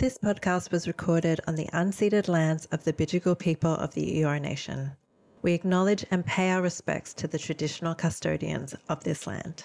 This 0.00 0.16
podcast 0.16 0.72
was 0.72 0.88
recorded 0.88 1.40
on 1.46 1.56
the 1.56 1.68
unceded 1.74 2.26
lands 2.26 2.64
of 2.72 2.84
the 2.84 2.92
Bidjigal 2.94 3.38
people 3.38 3.74
of 3.74 3.92
the 3.92 4.22
Eora 4.22 4.40
Nation. 4.40 4.92
We 5.42 5.52
acknowledge 5.52 6.06
and 6.10 6.24
pay 6.24 6.52
our 6.52 6.62
respects 6.62 7.12
to 7.20 7.28
the 7.28 7.36
traditional 7.36 7.94
custodians 7.94 8.74
of 8.88 9.04
this 9.04 9.26
land. 9.26 9.64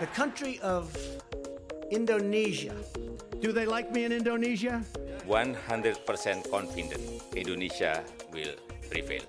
The 0.00 0.08
country 0.12 0.58
of 0.58 0.90
Indonesia. 1.92 2.74
Do 3.38 3.52
they 3.52 3.64
like 3.64 3.92
me 3.92 4.06
in 4.06 4.10
Indonesia? 4.10 4.82
100% 5.24 6.50
confident 6.50 7.22
Indonesia 7.36 8.02
will 8.32 8.56
prevail. 8.90 9.22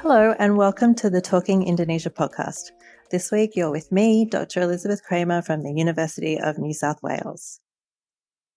Hello, 0.00 0.34
and 0.38 0.56
welcome 0.56 0.94
to 0.94 1.10
the 1.10 1.20
Talking 1.22 1.66
Indonesia 1.66 2.10
podcast. 2.10 2.70
This 3.10 3.30
week, 3.30 3.54
you're 3.54 3.70
with 3.70 3.92
me, 3.92 4.24
Dr. 4.24 4.62
Elisabeth 4.62 5.02
Kramer 5.04 5.42
from 5.42 5.62
the 5.62 5.72
University 5.72 6.40
of 6.40 6.58
New 6.58 6.72
South 6.72 7.02
Wales. 7.02 7.60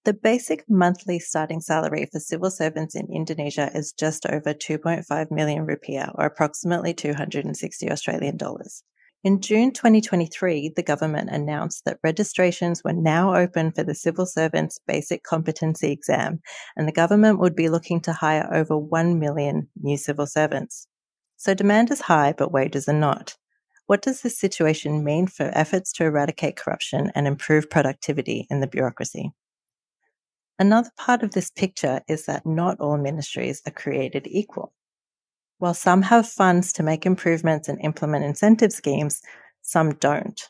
The 0.05 0.13
basic 0.13 0.63
monthly 0.67 1.20
starting 1.20 1.62
salary 1.62 2.07
for 2.12 2.20
civil 2.20 2.49
servants 2.49 2.95
in 2.95 3.07
Indonesia 3.12 3.70
is 3.76 3.91
just 3.91 4.26
over 4.26 4.53
2.5 4.53 5.29
million 5.29 5.67
rupiah, 5.67 6.12
or 6.15 6.26
approximately 6.26 6.93
260 6.93 7.91
Australian 7.91 8.38
dollars. 8.38 8.84
In 9.23 9.39
June 9.39 9.71
2023, 9.71 10.73
the 10.75 10.81
government 10.81 11.29
announced 11.29 11.85
that 11.85 11.99
registrations 12.03 12.84
were 12.84 12.91
now 12.91 13.35
open 13.35 13.71
for 13.71 13.84
the 13.84 13.93
civil 13.93 14.25
servants 14.25 14.79
basic 14.88 15.21
competency 15.21 15.91
exam, 15.91 16.39
and 16.75 16.88
the 16.88 16.91
government 16.91 17.38
would 17.38 17.55
be 17.55 17.70
looking 17.70 18.01
to 18.01 18.13
hire 18.13 18.49
over 18.51 18.76
1 18.76 19.20
million 19.20 19.70
new 19.79 19.95
civil 19.95 20.26
servants. 20.26 20.87
So 21.37 21.54
demand 21.54 21.91
is 21.91 22.01
high, 22.01 22.34
but 22.35 22.51
wages 22.51 22.90
are 22.90 22.93
not. 22.93 23.37
What 23.85 24.01
does 24.01 24.21
this 24.21 24.40
situation 24.40 25.04
mean 25.04 25.27
for 25.27 25.51
efforts 25.54 25.93
to 25.93 26.05
eradicate 26.05 26.55
corruption 26.55 27.12
and 27.13 27.27
improve 27.27 27.70
productivity 27.70 28.48
in 28.49 28.60
the 28.60 28.65
bureaucracy? 28.65 29.34
Another 30.57 30.90
part 30.98 31.21
of 31.21 31.34
this 31.34 31.51
picture 31.51 32.01
is 32.07 32.26
that 32.26 32.48
not 32.48 32.79
all 32.79 32.98
ministries 32.98 33.62
are 33.67 33.71
created 33.71 34.26
equal. 34.26 34.73
While 35.62 35.76
some 35.76 36.01
have 36.01 36.27
funds 36.27 36.73
to 36.73 36.81
make 36.81 37.05
improvements 37.05 37.70
and 37.70 37.79
implement 37.81 38.26
incentive 38.26 38.73
schemes, 38.73 39.21
some 39.62 39.93
don't. 39.93 40.41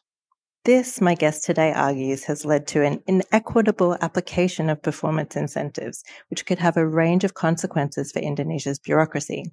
This, 0.63 1.01
my 1.01 1.15
guest 1.15 1.43
today 1.43 1.73
argues, 1.73 2.23
has 2.23 2.45
led 2.45 2.65
to 2.67 2.85
an 2.85 3.03
inequitable 3.07 3.97
application 3.99 4.69
of 4.69 4.81
performance 4.81 5.35
incentives, 5.35 6.01
which 6.29 6.45
could 6.45 6.59
have 6.59 6.77
a 6.77 6.87
range 6.87 7.25
of 7.25 7.33
consequences 7.33 8.13
for 8.13 8.19
Indonesia's 8.19 8.79
bureaucracy. 8.79 9.43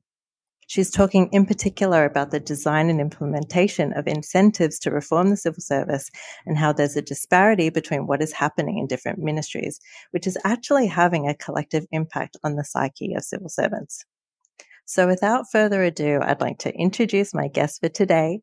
She's 0.68 0.92
talking 0.92 1.28
in 1.32 1.44
particular 1.44 2.04
about 2.04 2.30
the 2.30 2.38
design 2.38 2.88
and 2.88 3.00
implementation 3.00 3.92
of 3.94 4.06
incentives 4.06 4.78
to 4.78 4.92
reform 4.92 5.30
the 5.30 5.36
civil 5.36 5.60
service 5.60 6.08
and 6.46 6.56
how 6.56 6.72
there's 6.72 6.94
a 6.94 7.02
disparity 7.02 7.68
between 7.68 8.06
what 8.06 8.22
is 8.22 8.32
happening 8.32 8.78
in 8.78 8.86
different 8.86 9.18
ministries, 9.18 9.80
which 10.12 10.28
is 10.28 10.38
actually 10.44 10.86
having 10.86 11.28
a 11.28 11.34
collective 11.34 11.84
impact 11.90 12.36
on 12.44 12.54
the 12.54 12.64
psyche 12.64 13.14
of 13.14 13.24
civil 13.24 13.48
servants. 13.48 14.04
So 14.90 15.06
without 15.06 15.50
further 15.52 15.82
ado, 15.82 16.18
I'd 16.22 16.40
like 16.40 16.60
to 16.60 16.74
introduce 16.74 17.34
my 17.34 17.48
guest 17.48 17.82
for 17.82 17.90
today, 17.90 18.40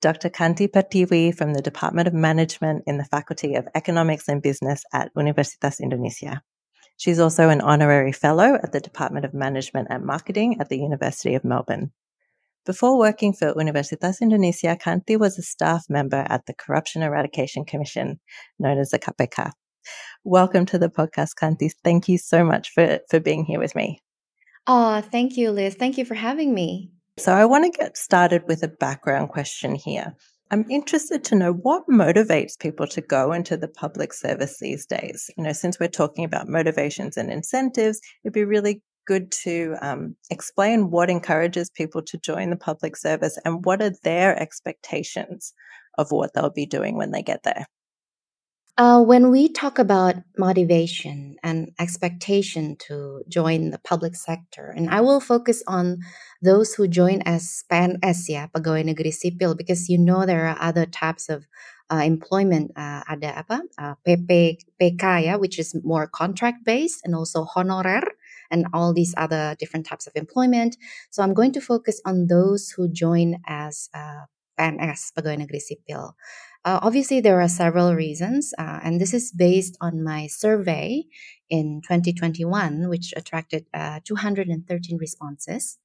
Dr. 0.00 0.30
Kanti 0.30 0.68
Pertiwi 0.68 1.34
from 1.36 1.54
the 1.54 1.60
Department 1.60 2.06
of 2.06 2.14
Management 2.14 2.84
in 2.86 2.98
the 2.98 3.04
Faculty 3.04 3.56
of 3.56 3.66
Economics 3.74 4.28
and 4.28 4.40
Business 4.40 4.84
at 4.92 5.12
Universitas 5.16 5.80
Indonesia. 5.80 6.40
She's 6.98 7.18
also 7.18 7.48
an 7.48 7.60
honorary 7.60 8.12
fellow 8.12 8.54
at 8.62 8.70
the 8.70 8.78
Department 8.78 9.24
of 9.24 9.34
Management 9.34 9.88
and 9.90 10.04
Marketing 10.04 10.58
at 10.60 10.68
the 10.68 10.78
University 10.78 11.34
of 11.34 11.44
Melbourne. 11.44 11.90
Before 12.64 12.96
working 12.96 13.32
for 13.32 13.52
Universitas 13.54 14.20
Indonesia, 14.20 14.78
Kanti 14.80 15.18
was 15.18 15.36
a 15.36 15.42
staff 15.42 15.86
member 15.88 16.24
at 16.28 16.46
the 16.46 16.54
Corruption 16.54 17.02
Eradication 17.02 17.64
Commission, 17.64 18.20
known 18.60 18.78
as 18.78 18.90
the 18.90 19.00
KPK. 19.00 19.50
Welcome 20.22 20.64
to 20.66 20.78
the 20.78 20.90
podcast, 20.90 21.30
Kanti. 21.34 21.72
Thank 21.82 22.08
you 22.08 22.18
so 22.18 22.44
much 22.44 22.70
for, 22.70 23.00
for 23.10 23.18
being 23.18 23.44
here 23.44 23.58
with 23.58 23.74
me. 23.74 24.00
Oh, 24.70 25.00
thank 25.00 25.38
you, 25.38 25.50
Liz. 25.50 25.74
Thank 25.74 25.96
you 25.96 26.04
for 26.04 26.14
having 26.14 26.52
me. 26.52 26.90
So, 27.16 27.32
I 27.32 27.46
want 27.46 27.64
to 27.64 27.78
get 27.78 27.96
started 27.96 28.42
with 28.46 28.62
a 28.62 28.68
background 28.68 29.30
question 29.30 29.74
here. 29.74 30.14
I'm 30.50 30.70
interested 30.70 31.24
to 31.24 31.34
know 31.34 31.52
what 31.52 31.88
motivates 31.90 32.58
people 32.58 32.86
to 32.88 33.00
go 33.00 33.32
into 33.32 33.56
the 33.56 33.68
public 33.68 34.12
service 34.12 34.58
these 34.58 34.84
days. 34.84 35.30
You 35.36 35.44
know, 35.44 35.52
since 35.52 35.80
we're 35.80 35.88
talking 35.88 36.24
about 36.24 36.48
motivations 36.48 37.16
and 37.16 37.30
incentives, 37.30 38.00
it'd 38.22 38.34
be 38.34 38.44
really 38.44 38.82
good 39.06 39.32
to 39.32 39.74
um, 39.80 40.14
explain 40.30 40.90
what 40.90 41.08
encourages 41.08 41.70
people 41.70 42.02
to 42.02 42.18
join 42.18 42.50
the 42.50 42.56
public 42.56 42.94
service 42.94 43.38
and 43.46 43.64
what 43.64 43.80
are 43.80 43.92
their 44.04 44.38
expectations 44.38 45.54
of 45.96 46.12
what 46.12 46.34
they'll 46.34 46.50
be 46.50 46.66
doing 46.66 46.96
when 46.96 47.10
they 47.10 47.22
get 47.22 47.42
there. 47.42 47.64
Uh, 48.78 49.02
when 49.02 49.32
we 49.32 49.48
talk 49.48 49.76
about 49.76 50.14
motivation 50.38 51.34
and 51.42 51.72
expectation 51.80 52.76
to 52.76 53.24
join 53.28 53.70
the 53.70 53.78
public 53.80 54.14
sector, 54.14 54.70
and 54.70 54.88
I 54.88 55.00
will 55.00 55.18
focus 55.18 55.64
on 55.66 55.98
those 56.42 56.74
who 56.74 56.86
join 56.86 57.20
as 57.26 57.64
PNS 57.68 58.28
ya, 58.28 58.46
pegawai 58.54 58.84
negeri 58.86 59.10
sipil, 59.10 59.58
because 59.58 59.88
you 59.88 59.98
know 59.98 60.24
there 60.24 60.46
are 60.46 60.56
other 60.60 60.86
types 60.86 61.28
of 61.28 61.48
uh, 61.90 62.06
employment. 62.06 62.70
Uh, 62.78 63.02
ada 63.10 63.42
apa? 63.42 63.66
Uh, 63.82 63.98
PP, 64.06 64.62
PK 64.78 65.34
which 65.42 65.58
is 65.58 65.74
more 65.82 66.06
contract 66.06 66.62
based, 66.62 67.02
and 67.02 67.18
also 67.18 67.50
honorer, 67.56 68.06
and 68.52 68.70
all 68.72 68.94
these 68.94 69.10
other 69.18 69.56
different 69.58 69.86
types 69.90 70.06
of 70.06 70.14
employment. 70.14 70.78
So 71.10 71.26
I'm 71.26 71.34
going 71.34 71.50
to 71.58 71.60
focus 71.60 71.98
on 72.06 72.30
those 72.30 72.70
who 72.70 72.86
join 72.86 73.42
as 73.42 73.90
uh, 73.90 74.30
PNS, 74.58 75.12
pegawai 75.14 75.38
negeri 75.38 75.60
sipil. 75.60 76.12
Uh, 76.64 76.80
obviously, 76.82 77.20
there 77.20 77.40
are 77.40 77.48
several 77.48 77.94
reasons, 77.94 78.52
uh, 78.58 78.80
and 78.82 79.00
this 79.00 79.14
is 79.14 79.30
based 79.32 79.76
on 79.80 80.02
my 80.02 80.26
survey 80.26 81.04
in 81.48 81.80
2021, 81.82 82.88
which 82.88 83.14
attracted 83.16 83.64
uh, 83.72 84.00
213 84.04 84.98
responses. 84.98 85.78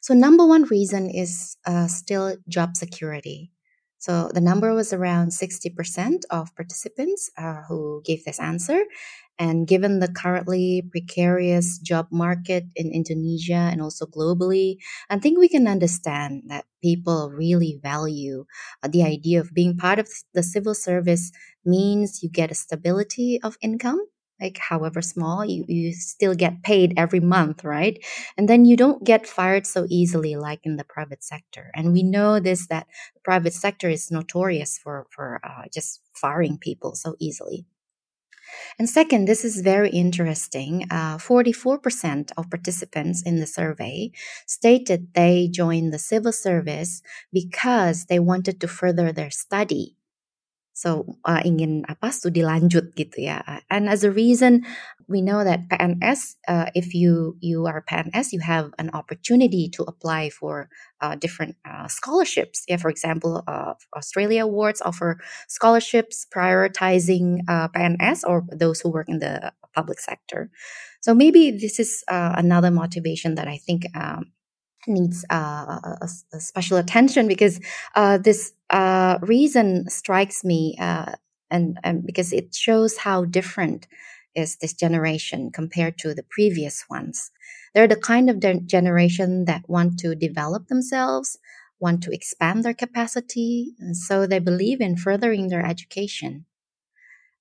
So, 0.00 0.14
number 0.14 0.46
one 0.46 0.64
reason 0.64 1.10
is 1.10 1.56
uh, 1.66 1.88
still 1.88 2.36
job 2.48 2.76
security. 2.76 3.50
So, 3.98 4.30
the 4.32 4.40
number 4.40 4.72
was 4.74 4.92
around 4.92 5.30
60% 5.30 6.22
of 6.30 6.54
participants 6.56 7.30
uh, 7.36 7.62
who 7.68 8.02
gave 8.04 8.24
this 8.24 8.40
answer, 8.40 8.82
and 9.42 9.66
given 9.66 9.98
the 9.98 10.06
currently 10.06 10.86
precarious 10.92 11.78
job 11.78 12.06
market 12.12 12.64
in 12.76 12.92
Indonesia 12.92 13.62
and 13.72 13.82
also 13.82 14.06
globally, 14.06 14.76
I 15.10 15.18
think 15.18 15.36
we 15.36 15.48
can 15.48 15.66
understand 15.66 16.44
that 16.46 16.64
people 16.80 17.32
really 17.34 17.80
value 17.82 18.44
uh, 18.84 18.88
the 18.88 19.02
idea 19.02 19.40
of 19.40 19.52
being 19.52 19.76
part 19.76 19.98
of 19.98 20.08
the 20.32 20.44
civil 20.44 20.76
service 20.76 21.32
means 21.64 22.22
you 22.22 22.30
get 22.30 22.52
a 22.52 22.54
stability 22.54 23.40
of 23.42 23.58
income 23.60 24.00
like 24.40 24.58
however 24.58 25.02
small 25.02 25.44
you, 25.44 25.64
you 25.68 25.92
still 25.92 26.34
get 26.34 26.62
paid 26.62 26.94
every 26.96 27.20
month 27.20 27.64
right? 27.64 27.98
And 28.36 28.48
then 28.48 28.64
you 28.64 28.76
don't 28.76 29.04
get 29.04 29.26
fired 29.26 29.66
so 29.66 29.86
easily 29.88 30.36
like 30.36 30.60
in 30.64 30.76
the 30.76 30.84
private 30.84 31.22
sector. 31.22 31.70
And 31.74 31.92
we 31.92 32.02
know 32.02 32.40
this 32.40 32.66
that 32.68 32.86
the 33.14 33.20
private 33.24 33.54
sector 33.54 33.88
is 33.88 34.10
notorious 34.10 34.78
for 34.78 35.06
for 35.10 35.40
uh, 35.44 35.64
just 35.72 36.00
firing 36.14 36.58
people 36.58 36.94
so 36.94 37.14
easily 37.18 37.66
and 38.78 38.88
second, 38.88 39.26
this 39.26 39.44
is 39.44 39.60
very 39.60 39.90
interesting. 39.90 40.86
Uh, 40.90 41.18
44% 41.18 42.32
of 42.36 42.50
participants 42.50 43.22
in 43.22 43.40
the 43.40 43.46
survey 43.46 44.10
stated 44.46 45.14
they 45.14 45.48
joined 45.50 45.92
the 45.92 45.98
civil 45.98 46.32
service 46.32 47.02
because 47.32 48.06
they 48.06 48.18
wanted 48.18 48.60
to 48.60 48.68
further 48.68 49.12
their 49.12 49.30
study. 49.30 49.96
So 50.72 51.18
uh, 51.24 51.44
ingin 51.44 51.84
apa 51.84 52.08
studi 52.08 52.40
lanjut 52.40 52.96
gitu 52.96 53.28
ya. 53.28 53.44
And 53.68 53.92
as 53.92 54.04
a 54.04 54.10
reason, 54.10 54.64
we 55.04 55.20
know 55.20 55.44
that 55.44 55.68
PNS, 55.68 56.40
uh, 56.48 56.72
if 56.74 56.96
you 56.96 57.36
you 57.44 57.68
are 57.68 57.84
PNS, 57.84 58.32
you 58.32 58.40
have 58.40 58.72
an 58.80 58.88
opportunity 58.96 59.68
to 59.76 59.84
apply 59.84 60.32
for 60.32 60.72
uh, 61.04 61.14
different 61.16 61.60
uh, 61.68 61.88
scholarships. 61.88 62.64
Yeah, 62.68 62.80
for 62.80 62.88
example, 62.88 63.44
uh, 63.46 63.74
Australia 63.96 64.48
Awards 64.48 64.80
offer 64.80 65.20
scholarships 65.48 66.24
prioritizing 66.32 67.44
uh, 67.48 67.68
PNS 67.68 68.24
or 68.24 68.48
those 68.48 68.80
who 68.80 68.88
work 68.88 69.08
in 69.12 69.20
the 69.20 69.52
public 69.76 70.00
sector. 70.00 70.48
So 71.04 71.12
maybe 71.12 71.50
this 71.50 71.80
is 71.80 72.04
another 72.08 72.70
motivation 72.70 73.34
that 73.36 73.48
I 73.48 73.58
think. 73.58 73.84
Um, 73.94 74.32
needs 74.86 75.24
uh, 75.30 75.80
a, 76.00 76.08
a, 76.32 76.40
special 76.40 76.76
attention 76.76 77.28
because 77.28 77.60
uh, 77.94 78.18
this 78.18 78.52
uh, 78.70 79.18
reason 79.22 79.88
strikes 79.88 80.44
me 80.44 80.76
uh, 80.80 81.12
and, 81.50 81.78
and, 81.84 82.04
because 82.06 82.32
it 82.32 82.54
shows 82.54 82.96
how 82.98 83.24
different 83.24 83.86
is 84.34 84.56
this 84.56 84.72
generation 84.72 85.50
compared 85.52 85.98
to 85.98 86.14
the 86.14 86.24
previous 86.30 86.84
ones. 86.88 87.30
They're 87.74 87.88
the 87.88 87.96
kind 87.96 88.30
of 88.30 88.40
de- 88.40 88.60
generation 88.60 89.44
that 89.44 89.68
want 89.68 89.98
to 90.00 90.14
develop 90.14 90.68
themselves 90.68 91.38
want 91.82 92.00
to 92.04 92.14
expand 92.14 92.64
their 92.64 92.72
capacity 92.72 93.74
and 93.80 93.96
so 93.96 94.24
they 94.24 94.38
believe 94.38 94.80
in 94.80 94.96
furthering 94.96 95.48
their 95.48 95.66
education 95.66 96.46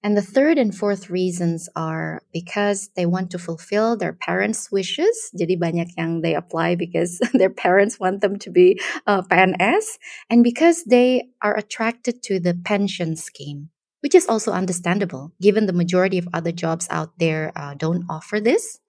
And 0.04 0.18
the 0.18 0.22
third 0.22 0.58
and 0.58 0.74
fourth 0.76 1.10
reasons 1.10 1.70
are 1.76 2.22
because 2.34 2.90
they 2.96 3.06
want 3.06 3.30
to 3.32 3.40
fulfill 3.40 3.96
their 3.96 4.14
parents' 4.14 4.72
wishes. 4.72 5.30
Jadi 5.38 5.62
banyak 5.62 5.94
yang 5.94 6.22
they 6.22 6.34
apply 6.34 6.74
because 6.74 7.22
their 7.38 7.54
parents 7.54 8.00
want 8.00 8.22
them 8.22 8.38
to 8.42 8.50
be 8.50 8.82
uh, 9.06 9.22
PNS 9.22 10.02
and 10.30 10.44
because 10.44 10.84
they 10.90 11.30
are 11.42 11.56
attracted 11.56 12.24
to 12.24 12.40
the 12.40 12.58
pension 12.66 13.16
scheme, 13.16 13.70
which 14.02 14.16
is 14.16 14.26
also 14.26 14.52
understandable 14.52 15.34
given 15.38 15.70
the 15.70 15.78
majority 15.78 16.18
of 16.18 16.28
other 16.34 16.52
jobs 16.52 16.90
out 16.90 17.14
there 17.22 17.54
uh, 17.56 17.78
don't 17.78 18.06
offer 18.10 18.42
this. 18.42 18.82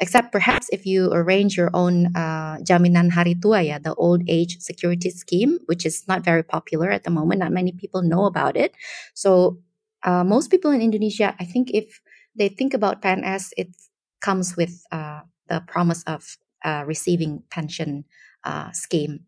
Except 0.00 0.30
perhaps 0.30 0.68
if 0.70 0.86
you 0.86 1.10
arrange 1.10 1.56
your 1.56 1.70
own 1.74 2.14
uh, 2.14 2.62
Jaminan 2.62 3.10
Hari 3.10 3.34
Tua, 3.34 3.62
yeah, 3.62 3.78
the 3.82 3.94
old 3.94 4.22
age 4.28 4.60
security 4.60 5.10
scheme, 5.10 5.58
which 5.66 5.84
is 5.84 6.06
not 6.06 6.22
very 6.22 6.44
popular 6.44 6.88
at 6.90 7.02
the 7.02 7.10
moment. 7.10 7.40
Not 7.40 7.50
many 7.50 7.72
people 7.72 8.02
know 8.02 8.26
about 8.26 8.56
it. 8.56 8.76
So 9.14 9.58
uh, 10.04 10.24
most 10.24 10.50
people 10.50 10.70
in 10.70 10.80
Indonesia, 10.82 11.34
I 11.38 11.44
think 11.44 11.70
if 11.72 12.00
they 12.36 12.48
think 12.48 12.74
about 12.74 13.02
PNS, 13.02 13.50
it 13.56 13.68
comes 14.20 14.56
with 14.56 14.82
uh, 14.92 15.20
the 15.48 15.62
promise 15.66 16.02
of 16.04 16.36
uh, 16.64 16.84
receiving 16.86 17.42
pension 17.50 18.04
uh, 18.44 18.72
scheme. 18.72 19.27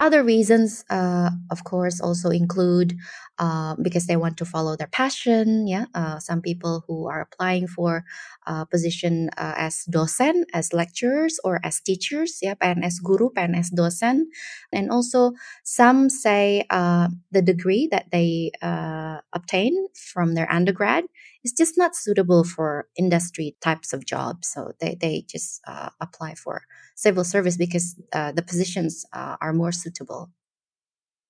Other 0.00 0.22
reasons, 0.22 0.84
uh, 0.90 1.30
of 1.50 1.64
course, 1.64 2.00
also 2.00 2.30
include 2.30 2.96
uh, 3.38 3.74
because 3.82 4.06
they 4.06 4.16
want 4.16 4.36
to 4.38 4.44
follow 4.44 4.76
their 4.76 4.88
passion. 4.88 5.66
Yeah, 5.66 5.86
uh, 5.94 6.18
some 6.18 6.40
people 6.40 6.84
who 6.86 7.08
are 7.08 7.20
applying 7.22 7.66
for 7.66 8.04
a 8.46 8.66
position 8.66 9.30
uh, 9.36 9.54
as 9.56 9.84
dosen, 9.90 10.44
as 10.52 10.72
lecturers, 10.72 11.38
or 11.44 11.60
as 11.64 11.80
teachers. 11.80 12.38
Yeah, 12.42 12.54
PNS 12.54 13.02
guru, 13.02 13.30
PNS 13.30 13.72
dosen, 13.72 14.26
and 14.72 14.90
also 14.90 15.32
some 15.64 16.10
say 16.10 16.64
uh, 16.70 17.08
the 17.30 17.42
degree 17.42 17.88
that 17.90 18.06
they 18.10 18.52
uh, 18.62 19.18
obtain 19.32 19.88
from 19.94 20.34
their 20.34 20.50
undergrad 20.50 21.04
is 21.44 21.52
just 21.52 21.76
not 21.76 21.96
suitable 21.96 22.44
for 22.44 22.86
industry 22.96 23.56
types 23.60 23.92
of 23.92 24.06
jobs. 24.06 24.48
So 24.48 24.72
they, 24.80 24.96
they 25.00 25.24
just 25.28 25.60
uh, 25.66 25.90
apply 26.00 26.34
for 26.34 26.62
civil 26.94 27.24
service 27.24 27.56
because 27.56 28.00
uh, 28.12 28.32
the 28.32 28.42
positions 28.42 29.04
uh, 29.12 29.36
are 29.40 29.52
more 29.52 29.72
suitable. 29.72 30.30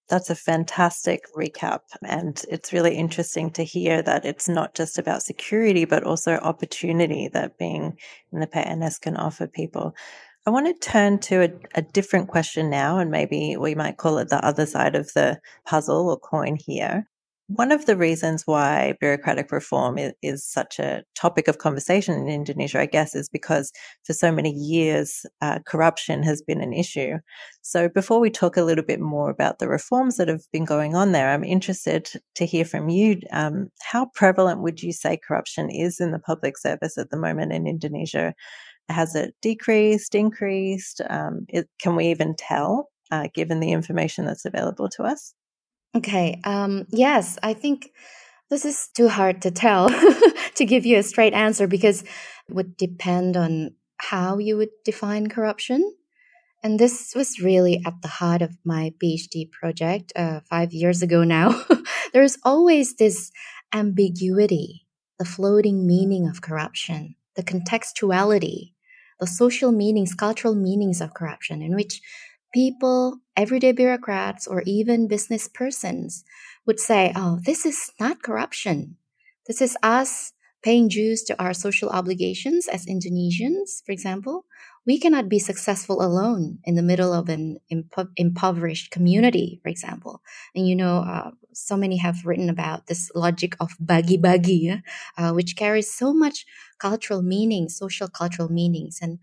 That's 0.08 0.30
a 0.30 0.34
fantastic 0.34 1.24
recap. 1.34 1.80
And 2.02 2.42
it's 2.50 2.72
really 2.72 2.96
interesting 2.96 3.50
to 3.52 3.64
hear 3.64 4.02
that 4.02 4.26
it's 4.26 4.48
not 4.48 4.74
just 4.74 4.98
about 4.98 5.22
security, 5.22 5.84
but 5.84 6.04
also 6.04 6.32
opportunity 6.32 7.28
that 7.28 7.56
being 7.56 7.96
in 8.32 8.40
the 8.40 8.46
PNS 8.46 9.00
can 9.00 9.16
offer 9.16 9.46
people. 9.46 9.94
I 10.44 10.50
want 10.50 10.66
to 10.66 10.90
turn 10.90 11.20
to 11.20 11.44
a, 11.44 11.50
a, 11.76 11.82
different 11.82 12.26
question 12.28 12.68
now, 12.68 12.98
and 12.98 13.12
maybe 13.12 13.56
we 13.56 13.76
might 13.76 13.96
call 13.96 14.18
it 14.18 14.28
the 14.28 14.44
other 14.44 14.66
side 14.66 14.96
of 14.96 15.12
the 15.14 15.40
puzzle 15.64 16.10
or 16.10 16.18
coin 16.18 16.56
here. 16.56 17.08
One 17.48 17.72
of 17.72 17.86
the 17.86 17.96
reasons 17.96 18.46
why 18.46 18.94
bureaucratic 19.00 19.50
reform 19.50 19.98
is, 19.98 20.12
is, 20.22 20.44
such 20.44 20.78
a 20.78 21.02
topic 21.14 21.48
of 21.48 21.58
conversation 21.58 22.14
in 22.14 22.28
Indonesia, 22.28 22.80
I 22.80 22.86
guess, 22.86 23.14
is 23.14 23.28
because 23.28 23.72
for 24.04 24.12
so 24.12 24.30
many 24.30 24.52
years, 24.52 25.26
uh, 25.40 25.58
corruption 25.66 26.22
has 26.22 26.40
been 26.40 26.60
an 26.60 26.72
issue. 26.72 27.18
So, 27.60 27.88
before 27.88 28.20
we 28.20 28.30
talk 28.30 28.56
a 28.56 28.62
little 28.62 28.84
bit 28.84 29.00
more 29.00 29.28
about 29.28 29.58
the 29.58 29.68
reforms 29.68 30.16
that 30.16 30.28
have 30.28 30.44
been 30.52 30.64
going 30.64 30.94
on 30.94 31.12
there, 31.12 31.30
I'm 31.30 31.44
interested 31.44 32.08
to 32.36 32.46
hear 32.46 32.64
from 32.64 32.88
you. 32.88 33.20
Um, 33.32 33.70
how 33.82 34.06
prevalent 34.14 34.62
would 34.62 34.82
you 34.82 34.92
say 34.92 35.16
corruption 35.18 35.68
is 35.68 36.00
in 36.00 36.12
the 36.12 36.20
public 36.20 36.56
service 36.56 36.96
at 36.96 37.10
the 37.10 37.18
moment 37.18 37.52
in 37.52 37.66
Indonesia? 37.66 38.34
Has 38.88 39.14
it 39.16 39.34
decreased, 39.42 40.14
increased? 40.14 41.00
Um, 41.10 41.46
it, 41.48 41.68
can 41.80 41.96
we 41.96 42.06
even 42.06 42.34
tell, 42.36 42.88
uh, 43.10 43.28
given 43.34 43.60
the 43.60 43.72
information 43.72 44.26
that's 44.26 44.44
available 44.44 44.88
to 44.90 45.02
us? 45.02 45.34
Okay. 45.94 46.40
Um, 46.44 46.86
yes, 46.90 47.38
I 47.42 47.52
think 47.54 47.90
this 48.50 48.64
is 48.64 48.88
too 48.94 49.08
hard 49.08 49.42
to 49.42 49.50
tell 49.50 49.88
to 50.54 50.64
give 50.64 50.86
you 50.86 50.98
a 50.98 51.02
straight 51.02 51.34
answer 51.34 51.66
because 51.66 52.02
it 52.02 52.08
would 52.54 52.76
depend 52.76 53.36
on 53.36 53.74
how 53.98 54.38
you 54.38 54.56
would 54.56 54.70
define 54.84 55.28
corruption. 55.28 55.94
And 56.62 56.78
this 56.78 57.12
was 57.14 57.40
really 57.40 57.82
at 57.84 58.00
the 58.02 58.08
heart 58.08 58.40
of 58.40 58.56
my 58.64 58.94
PhD 59.02 59.50
project 59.50 60.12
uh, 60.16 60.40
five 60.48 60.72
years 60.72 61.02
ago 61.02 61.24
now. 61.24 61.64
There's 62.12 62.38
always 62.44 62.96
this 62.96 63.32
ambiguity, 63.74 64.86
the 65.18 65.24
floating 65.24 65.86
meaning 65.86 66.28
of 66.28 66.40
corruption, 66.40 67.16
the 67.36 67.42
contextuality, 67.42 68.72
the 69.18 69.26
social 69.26 69.72
meanings, 69.72 70.14
cultural 70.14 70.54
meanings 70.54 71.00
of 71.00 71.14
corruption, 71.14 71.62
in 71.62 71.74
which 71.74 72.00
people, 72.52 73.18
everyday 73.36 73.72
bureaucrats, 73.72 74.46
or 74.46 74.62
even 74.66 75.08
business 75.08 75.48
persons 75.48 76.24
would 76.66 76.80
say, 76.80 77.12
oh, 77.16 77.40
this 77.44 77.64
is 77.66 77.90
not 78.00 78.22
corruption. 78.22 78.96
This 79.46 79.60
is 79.60 79.76
us 79.82 80.32
paying 80.62 80.86
dues 80.86 81.24
to 81.24 81.42
our 81.42 81.52
social 81.52 81.88
obligations 81.90 82.68
as 82.68 82.86
Indonesians, 82.86 83.84
for 83.84 83.90
example. 83.90 84.44
We 84.86 84.98
cannot 84.98 85.28
be 85.28 85.38
successful 85.40 86.02
alone 86.02 86.58
in 86.64 86.76
the 86.76 86.82
middle 86.82 87.12
of 87.12 87.28
an 87.28 87.58
impo- 87.72 88.10
impoverished 88.16 88.90
community, 88.92 89.60
for 89.62 89.68
example. 89.68 90.22
And 90.54 90.68
you 90.68 90.76
know, 90.76 90.98
uh, 90.98 91.30
so 91.52 91.76
many 91.76 91.96
have 91.98 92.24
written 92.24 92.48
about 92.48 92.86
this 92.86 93.10
logic 93.14 93.56
of 93.60 93.72
bagi-bagi, 93.80 94.80
uh, 95.18 95.32
which 95.32 95.56
carries 95.56 95.92
so 95.92 96.12
much 96.12 96.46
cultural 96.78 97.22
meaning, 97.22 97.68
social 97.68 98.08
cultural 98.08 98.48
meanings. 98.48 98.98
And 99.02 99.18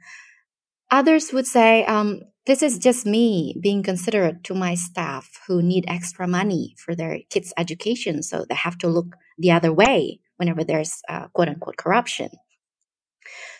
others 0.91 1.31
would 1.33 1.47
say, 1.47 1.85
um, 1.85 2.21
this 2.45 2.63
is 2.63 2.79
just 2.79 3.05
me 3.05 3.55
being 3.61 3.83
considerate 3.83 4.43
to 4.45 4.55
my 4.55 4.73
staff 4.73 5.29
who 5.47 5.61
need 5.61 5.85
extra 5.87 6.27
money 6.27 6.75
for 6.77 6.95
their 6.95 7.19
kids' 7.29 7.53
education, 7.57 8.23
so 8.23 8.45
they 8.47 8.55
have 8.55 8.77
to 8.79 8.87
look 8.87 9.15
the 9.37 9.51
other 9.51 9.71
way 9.71 10.19
whenever 10.37 10.63
there's 10.63 11.01
uh, 11.09 11.27
quote 11.27 11.49
unquote 11.49 11.77
corruption. 11.77 12.29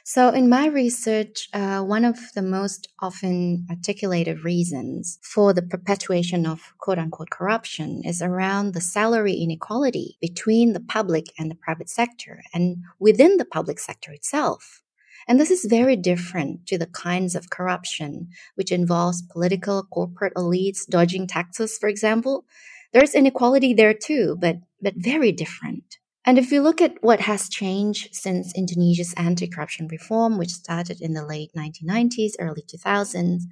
So, 0.04 0.30
in 0.30 0.50
my 0.50 0.66
research, 0.66 1.50
uh, 1.54 1.84
one 1.84 2.04
of 2.04 2.18
the 2.34 2.42
most 2.42 2.88
often 3.00 3.68
articulated 3.70 4.44
reasons 4.44 5.20
for 5.22 5.54
the 5.54 5.62
perpetuation 5.62 6.48
of 6.48 6.74
quote 6.80 6.98
unquote 6.98 7.30
corruption 7.30 8.02
is 8.04 8.22
around 8.22 8.74
the 8.74 8.82
salary 8.82 9.34
inequality 9.34 10.18
between 10.20 10.74
the 10.74 10.80
public 10.80 11.26
and 11.38 11.52
the 11.52 11.56
private 11.56 11.90
sector 11.90 12.42
and 12.54 12.78
within 12.98 13.38
the 13.38 13.46
public 13.46 13.80
sector 13.80 14.12
itself. 14.12 14.82
And 15.30 15.40
this 15.40 15.52
is 15.52 15.66
very 15.70 15.96
different 15.96 16.66
to 16.66 16.78
the 16.80 16.88
kinds 16.88 17.36
of 17.36 17.52
corruption 17.52 18.30
which 18.56 18.72
involves 18.72 19.22
political 19.22 19.84
corporate 19.84 20.34
elites 20.34 20.88
dodging 20.90 21.28
taxes, 21.28 21.78
for 21.78 21.88
example. 21.88 22.46
There's 22.94 23.14
inequality 23.14 23.76
there 23.76 23.94
too, 23.94 24.38
but, 24.42 24.58
but 24.82 24.96
very 24.98 25.32
different. 25.32 25.98
And 26.26 26.40
if 26.40 26.52
you 26.52 26.64
look 26.64 26.82
at 26.82 26.96
what 27.02 27.22
has 27.22 27.48
changed 27.48 28.10
since 28.12 28.58
Indonesia's 28.58 29.14
anti 29.18 29.48
corruption 29.48 29.88
reform, 29.88 30.40
which 30.40 30.50
started 30.50 31.00
in 31.00 31.14
the 31.14 31.26
late 31.26 31.52
1990s, 31.56 32.32
early 32.40 32.64
2000s, 32.64 33.44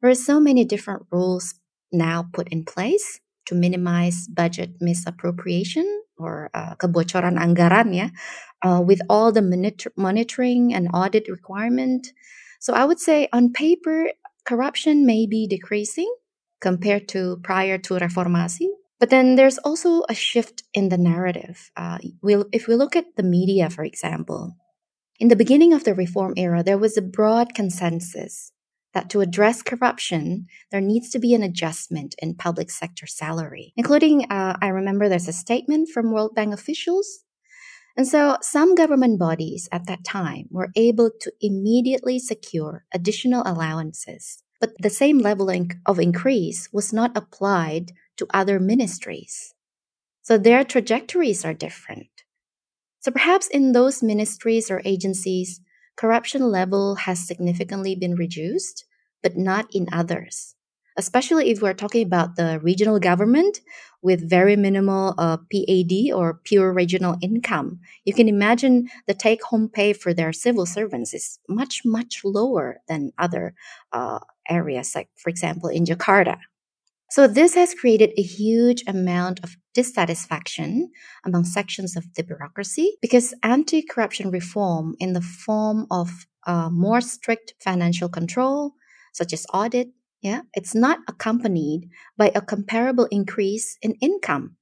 there 0.00 0.10
are 0.10 0.14
so 0.16 0.40
many 0.40 0.64
different 0.64 1.06
rules 1.12 1.54
now 1.92 2.26
put 2.32 2.48
in 2.48 2.64
place 2.64 3.20
to 3.50 3.58
minimize 3.58 4.30
budget 4.30 4.78
misappropriation 4.80 5.82
or 6.22 6.50
uh, 6.54 6.78
kebocoran 6.78 7.34
anggaran 7.34 7.90
ya 7.90 8.08
uh, 8.62 8.78
with 8.78 9.02
all 9.10 9.34
the 9.34 9.42
monitor- 9.42 9.92
monitoring 9.98 10.70
and 10.70 10.86
audit 10.94 11.26
requirement. 11.26 12.14
So 12.62 12.72
I 12.72 12.86
would 12.86 13.02
say 13.02 13.26
on 13.34 13.50
paper, 13.50 14.14
corruption 14.46 15.02
may 15.02 15.26
be 15.26 15.50
decreasing 15.50 16.06
compared 16.62 17.10
to 17.10 17.42
prior 17.42 17.76
to 17.90 17.98
reformasi. 17.98 18.70
But 19.00 19.10
then 19.10 19.34
there's 19.34 19.58
also 19.58 20.04
a 20.08 20.14
shift 20.14 20.62
in 20.76 20.90
the 20.92 21.00
narrative. 21.00 21.72
Uh, 21.74 21.98
we'll, 22.22 22.44
if 22.52 22.68
we 22.68 22.76
look 22.76 22.94
at 22.94 23.16
the 23.16 23.24
media, 23.24 23.70
for 23.70 23.82
example, 23.82 24.54
in 25.18 25.28
the 25.28 25.40
beginning 25.40 25.72
of 25.72 25.84
the 25.84 25.94
reform 25.94 26.34
era, 26.36 26.62
there 26.62 26.78
was 26.78 26.96
a 26.96 27.02
broad 27.02 27.54
consensus 27.54 28.52
that 28.92 29.10
to 29.10 29.20
address 29.20 29.62
corruption, 29.62 30.46
there 30.70 30.80
needs 30.80 31.10
to 31.10 31.18
be 31.18 31.34
an 31.34 31.42
adjustment 31.42 32.14
in 32.18 32.34
public 32.34 32.70
sector 32.70 33.06
salary, 33.06 33.72
including, 33.76 34.24
uh, 34.30 34.56
I 34.60 34.68
remember 34.68 35.08
there's 35.08 35.28
a 35.28 35.32
statement 35.32 35.88
from 35.88 36.12
World 36.12 36.34
Bank 36.34 36.52
officials 36.52 37.24
and 37.96 38.06
so 38.06 38.38
some 38.40 38.74
government 38.74 39.18
bodies 39.18 39.68
at 39.72 39.86
that 39.86 40.04
time 40.04 40.46
were 40.50 40.70
able 40.76 41.10
to 41.20 41.32
immediately 41.40 42.18
secure 42.18 42.84
additional 42.94 43.42
allowances, 43.44 44.42
but 44.60 44.70
the 44.78 44.90
same 44.90 45.18
level 45.18 45.50
of 45.86 45.98
increase 45.98 46.68
was 46.72 46.92
not 46.92 47.16
applied 47.16 47.92
to 48.16 48.26
other 48.32 48.60
ministries. 48.60 49.54
So 50.22 50.38
their 50.38 50.64
trajectories 50.64 51.44
are 51.44 51.54
different. 51.54 52.08
So 53.00 53.10
perhaps 53.10 53.48
in 53.48 53.72
those 53.72 54.02
ministries 54.02 54.70
or 54.70 54.82
agencies, 54.84 55.60
corruption 56.00 56.42
level 56.50 56.94
has 57.06 57.26
significantly 57.26 57.94
been 57.94 58.14
reduced, 58.14 58.84
but 59.22 59.36
not 59.36 59.66
in 59.74 59.86
others 59.92 60.56
especially 61.00 61.50
if 61.50 61.62
we're 61.62 61.82
talking 61.82 62.04
about 62.04 62.36
the 62.36 62.60
regional 62.62 62.98
government 62.98 63.60
with 64.02 64.28
very 64.28 64.56
minimal 64.56 65.14
uh, 65.18 65.38
PAD 65.50 66.12
or 66.14 66.40
pure 66.44 66.72
regional 66.72 67.16
income. 67.22 67.80
You 68.04 68.14
can 68.14 68.28
imagine 68.28 68.88
the 69.06 69.14
take 69.14 69.42
home 69.42 69.68
pay 69.68 69.92
for 69.92 70.12
their 70.12 70.32
civil 70.32 70.66
servants 70.66 71.14
is 71.14 71.38
much, 71.48 71.82
much 71.84 72.20
lower 72.24 72.80
than 72.88 73.12
other 73.18 73.54
uh, 73.92 74.20
areas, 74.48 74.94
like, 74.94 75.08
for 75.16 75.30
example, 75.30 75.68
in 75.68 75.84
Jakarta. 75.84 76.38
So, 77.10 77.26
this 77.26 77.54
has 77.54 77.74
created 77.74 78.10
a 78.16 78.22
huge 78.22 78.84
amount 78.86 79.40
of 79.42 79.56
dissatisfaction 79.74 80.90
among 81.24 81.44
sections 81.44 81.96
of 81.96 82.04
the 82.14 82.22
bureaucracy 82.22 82.96
because 83.00 83.34
anti 83.42 83.82
corruption 83.82 84.30
reform 84.30 84.94
in 84.98 85.12
the 85.12 85.20
form 85.20 85.86
of 85.90 86.26
uh, 86.46 86.70
more 86.70 87.00
strict 87.00 87.54
financial 87.60 88.08
control, 88.08 88.74
such 89.12 89.32
as 89.32 89.46
audit, 89.52 89.88
yeah, 90.22 90.42
it's 90.54 90.74
not 90.74 90.98
accompanied 91.08 91.88
by 92.16 92.30
a 92.34 92.40
comparable 92.40 93.06
increase 93.10 93.76
in 93.82 93.94
income, 94.00 94.56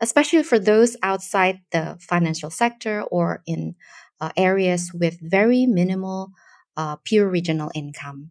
especially 0.00 0.42
for 0.42 0.58
those 0.58 0.96
outside 1.02 1.60
the 1.70 1.98
financial 2.00 2.50
sector 2.50 3.02
or 3.02 3.42
in 3.46 3.74
uh, 4.20 4.30
areas 4.36 4.92
with 4.94 5.18
very 5.20 5.66
minimal 5.66 6.30
uh, 6.76 6.96
pure 7.04 7.28
regional 7.28 7.70
income. 7.74 8.30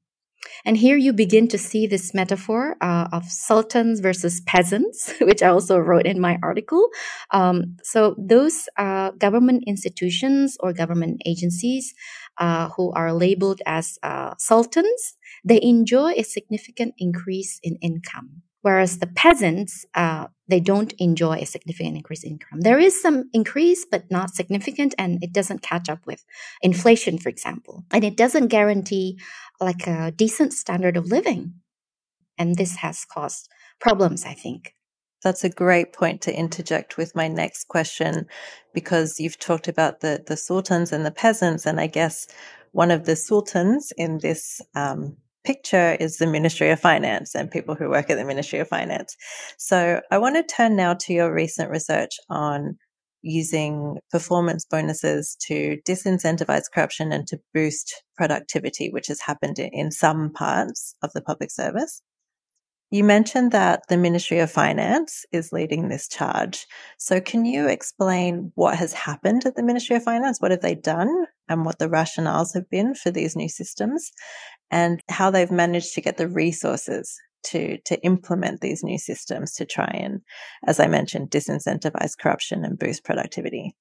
And 0.66 0.78
here 0.78 0.98
you 0.98 1.14
begin 1.14 1.48
to 1.50 1.58
see 1.58 1.88
this 1.88 2.14
metaphor 2.14 2.76
uh, 2.82 3.08
of 3.12 3.26
sultans 3.26 4.00
versus 4.00 4.42
peasants, 4.42 5.14
which 5.22 5.42
I 5.42 5.48
also 5.48 5.78
wrote 5.78 6.06
in 6.06 6.20
my 6.20 6.38
article. 6.44 6.90
Um, 7.32 7.78
so, 7.84 8.16
those 8.18 8.68
uh, 8.78 9.12
government 9.12 9.64
institutions 9.68 10.58
or 10.60 10.74
government 10.74 11.22
agencies 11.26 11.94
uh, 12.38 12.70
who 12.70 12.92
are 12.94 13.14
labeled 13.14 13.62
as 13.66 13.98
uh, 14.04 14.34
sultans, 14.38 15.18
they 15.44 15.62
enjoy 15.62 16.14
a 16.14 16.24
significant 16.24 16.94
increase 16.98 17.60
in 17.64 17.78
income. 17.82 18.42
Whereas 18.62 19.00
the 19.00 19.08
peasants, 19.08 19.86
uh, 19.96 20.28
they 20.48 20.60
don't 20.60 20.94
enjoy 21.00 21.38
a 21.38 21.46
significant 21.46 21.98
increase 21.98 22.24
in 22.24 22.34
income. 22.34 22.62
There 22.62 22.80
is 22.80 23.02
some 23.02 23.30
increase, 23.34 23.86
but 23.90 24.12
not 24.12 24.36
significant, 24.36 24.94
and 24.98 25.24
it 25.24 25.34
doesn't 25.34 25.64
catch 25.64 25.90
up 25.90 26.06
with 26.06 26.24
inflation, 26.62 27.18
for 27.18 27.30
example. 27.30 27.86
And 27.92 28.04
it 28.04 28.18
doesn't 28.18 28.48
guarantee 28.48 29.20
like 29.60 29.88
a 29.88 30.12
decent 30.12 30.54
standard 30.54 30.98
of 30.98 31.08
living. 31.08 31.56
And 32.38 32.56
this 32.56 32.78
has 32.78 33.06
caused 33.06 33.50
problems, 33.80 34.26
I 34.26 34.34
think. 34.34 34.76
That's 35.24 35.44
a 35.44 35.50
great 35.50 35.94
point 35.94 36.22
to 36.22 36.36
interject 36.36 36.98
with 36.98 37.16
my 37.16 37.28
next 37.28 37.68
question 37.68 38.26
because 38.74 39.20
you've 39.20 39.38
talked 39.38 39.68
about 39.68 40.00
the, 40.00 40.24
the 40.26 40.38
sultans 40.38 40.92
and 40.92 41.06
the 41.06 41.12
peasants. 41.12 41.66
And 41.66 41.80
I 41.80 41.88
guess 41.88 42.28
one 42.72 42.90
of 42.90 43.06
the 43.06 43.16
sultans 43.16 43.94
in 43.98 44.18
this 44.20 44.62
um, 44.74 45.18
picture 45.44 45.98
is 46.00 46.18
the 46.18 46.28
Ministry 46.28 46.70
of 46.70 46.80
Finance 46.80 47.36
and 47.36 47.52
people 47.52 47.76
who 47.76 47.90
work 47.90 48.10
at 48.10 48.18
the 48.18 48.26
Ministry 48.26 48.60
of 48.60 48.68
Finance. 48.68 49.16
So 49.58 50.02
I 50.12 50.18
want 50.18 50.36
to 50.36 50.56
turn 50.56 50.76
now 50.76 50.94
to 50.96 51.14
your 51.14 51.34
recent 51.34 51.70
research 51.70 52.18
on 52.30 52.78
using 53.22 53.98
performance 54.10 54.66
bonuses 54.66 55.38
to 55.48 55.78
disincentivize 55.88 56.64
corruption 56.74 57.12
and 57.12 57.28
to 57.28 57.40
boost 57.54 58.04
productivity, 58.16 58.90
which 58.90 59.08
has 59.08 59.22
happened 59.22 59.60
in 59.60 59.92
some 59.92 60.32
parts 60.32 60.96
of 61.04 61.12
the 61.14 61.22
public 61.22 61.52
service. 61.52 62.02
You 62.90 63.06
mentioned 63.06 63.54
that 63.54 63.84
the 63.88 63.98
Ministry 63.98 64.40
of 64.40 64.52
Finance 64.52 65.26
is 65.32 65.54
leading 65.54 65.88
this 65.88 66.10
charge. 66.10 66.68
So, 66.98 67.22
can 67.22 67.46
you 67.46 67.68
explain 67.68 68.52
what 68.56 68.78
has 68.78 68.92
happened 68.92 69.46
at 69.46 69.56
the 69.56 69.64
Ministry 69.64 69.96
of 69.96 70.04
Finance? 70.04 70.42
What 70.42 70.52
have 70.52 70.60
they 70.60 70.76
done 70.76 71.26
and 71.50 71.66
what 71.66 71.80
the 71.80 71.88
rationales 71.88 72.54
have 72.54 72.70
been 72.70 72.94
for 72.96 73.12
these 73.12 73.36
new 73.36 73.50
systems 73.50 74.12
and 74.70 75.02
how 75.10 75.30
they've 75.30 75.52
managed 75.52 75.94
to 75.94 76.02
get 76.02 76.18
the 76.18 76.28
resources 76.28 77.18
to 77.44 77.78
to 77.86 78.00
implement 78.04 78.62
these 78.62 78.84
new 78.84 78.98
systems 78.98 79.54
to 79.54 79.66
try 79.66 79.90
and, 79.94 80.22
as 80.68 80.80
I 80.80 80.88
mentioned, 80.88 81.32
disincentivize 81.32 82.18
corruption 82.18 82.64
and 82.64 82.78
boost 82.78 83.04
productivity? 83.04 83.76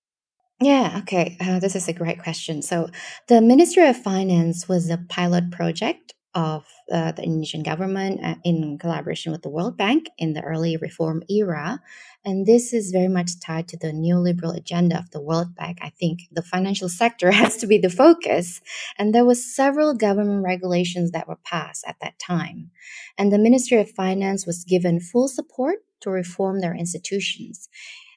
Yeah, 0.61 0.99
okay. 1.03 1.37
Uh, 1.41 1.59
this 1.59 1.75
is 1.75 1.89
a 1.89 1.93
great 1.93 2.23
question. 2.23 2.61
So, 2.63 2.89
the 3.29 3.41
Ministry 3.41 3.87
of 3.87 3.97
Finance 3.97 4.69
was 4.69 4.91
a 4.91 4.99
pilot 5.09 5.51
project 5.51 6.15
of 6.35 6.65
uh, 6.93 7.13
the 7.13 7.23
Indonesian 7.23 7.63
government 7.63 8.21
uh, 8.25 8.37
in 8.45 8.79
collaboration 8.79 9.33
with 9.33 9.43
the 9.43 9.49
World 9.49 9.77
Bank 9.77 10.09
in 10.17 10.33
the 10.33 10.43
early 10.43 10.77
reform 10.77 11.23
era. 11.29 11.81
And 12.25 12.47
this 12.47 12.73
is 12.73 12.93
very 12.93 13.09
much 13.09 13.41
tied 13.41 13.67
to 13.69 13.77
the 13.77 13.93
neoliberal 13.93 14.57
agenda 14.57 14.99
of 14.99 15.11
the 15.11 15.21
World 15.21 15.57
Bank. 15.57 15.79
I 15.83 15.91
think 15.91 16.21
the 16.31 16.43
financial 16.43 16.89
sector 16.89 17.31
has 17.43 17.57
to 17.59 17.67
be 17.67 17.79
the 17.79 17.91
focus. 17.91 18.61
And 18.99 19.15
there 19.15 19.25
were 19.25 19.35
several 19.35 19.95
government 19.95 20.45
regulations 20.45 21.11
that 21.11 21.27
were 21.27 21.39
passed 21.45 21.85
at 21.87 21.97
that 22.01 22.19
time. 22.19 22.71
And 23.19 23.33
the 23.33 23.39
Ministry 23.39 23.79
of 23.79 23.91
Finance 23.91 24.47
was 24.47 24.65
given 24.65 25.01
full 25.01 25.29
support 25.29 25.79
to 26.01 26.11
reform 26.11 26.61
their 26.61 26.75
institutions. 26.75 27.69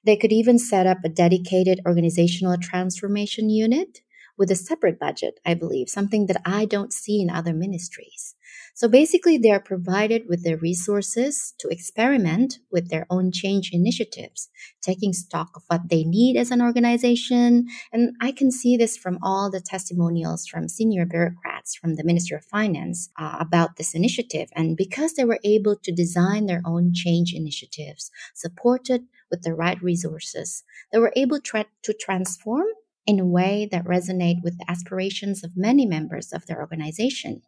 They 0.05 0.17
could 0.17 0.31
even 0.31 0.59
set 0.59 0.85
up 0.85 0.97
a 1.03 1.09
dedicated 1.09 1.79
organizational 1.85 2.57
transformation 2.61 3.49
unit 3.49 4.01
with 4.37 4.51
a 4.51 4.55
separate 4.55 4.99
budget, 4.99 5.39
I 5.45 5.53
believe, 5.53 5.89
something 5.89 6.27
that 6.27 6.41
I 6.45 6.65
don't 6.65 6.93
see 6.93 7.21
in 7.21 7.29
other 7.29 7.53
ministries. 7.53 8.35
So 8.75 8.87
basically, 8.87 9.37
they 9.37 9.51
are 9.51 9.59
provided 9.59 10.23
with 10.27 10.43
the 10.43 10.57
resources 10.57 11.53
to 11.59 11.67
experiment 11.69 12.57
with 12.71 12.89
their 12.89 13.05
own 13.09 13.31
change 13.31 13.69
initiatives, 13.71 14.49
taking 14.81 15.13
stock 15.13 15.51
of 15.55 15.63
what 15.67 15.89
they 15.89 16.03
need 16.03 16.37
as 16.37 16.49
an 16.49 16.61
organization. 16.61 17.67
And 17.91 18.15
I 18.19 18.31
can 18.31 18.51
see 18.51 18.75
this 18.75 18.97
from 18.97 19.19
all 19.21 19.51
the 19.51 19.61
testimonials 19.61 20.47
from 20.47 20.67
senior 20.67 21.05
bureaucrats 21.05 21.75
from 21.75 21.95
the 21.95 22.03
Ministry 22.03 22.37
of 22.37 22.45
Finance 22.45 23.09
uh, 23.17 23.37
about 23.39 23.75
this 23.75 23.93
initiative. 23.93 24.49
And 24.55 24.75
because 24.75 25.13
they 25.13 25.25
were 25.25 25.39
able 25.43 25.75
to 25.75 25.91
design 25.91 26.47
their 26.47 26.63
own 26.65 26.93
change 26.93 27.33
initiatives, 27.33 28.09
supported 28.33 29.05
with 29.29 29.43
the 29.43 29.53
right 29.53 29.81
resources, 29.83 30.63
they 30.91 30.99
were 30.99 31.13
able 31.15 31.39
tra- 31.39 31.65
to 31.83 31.93
transform 31.93 32.65
in 33.05 33.19
a 33.19 33.25
way 33.25 33.67
that 33.71 33.85
resonate 33.85 34.43
with 34.43 34.57
the 34.57 34.69
aspirations 34.69 35.43
of 35.43 35.57
many 35.57 35.85
members 35.85 36.31
of 36.31 36.45
their 36.45 36.59
organization. 36.59 37.41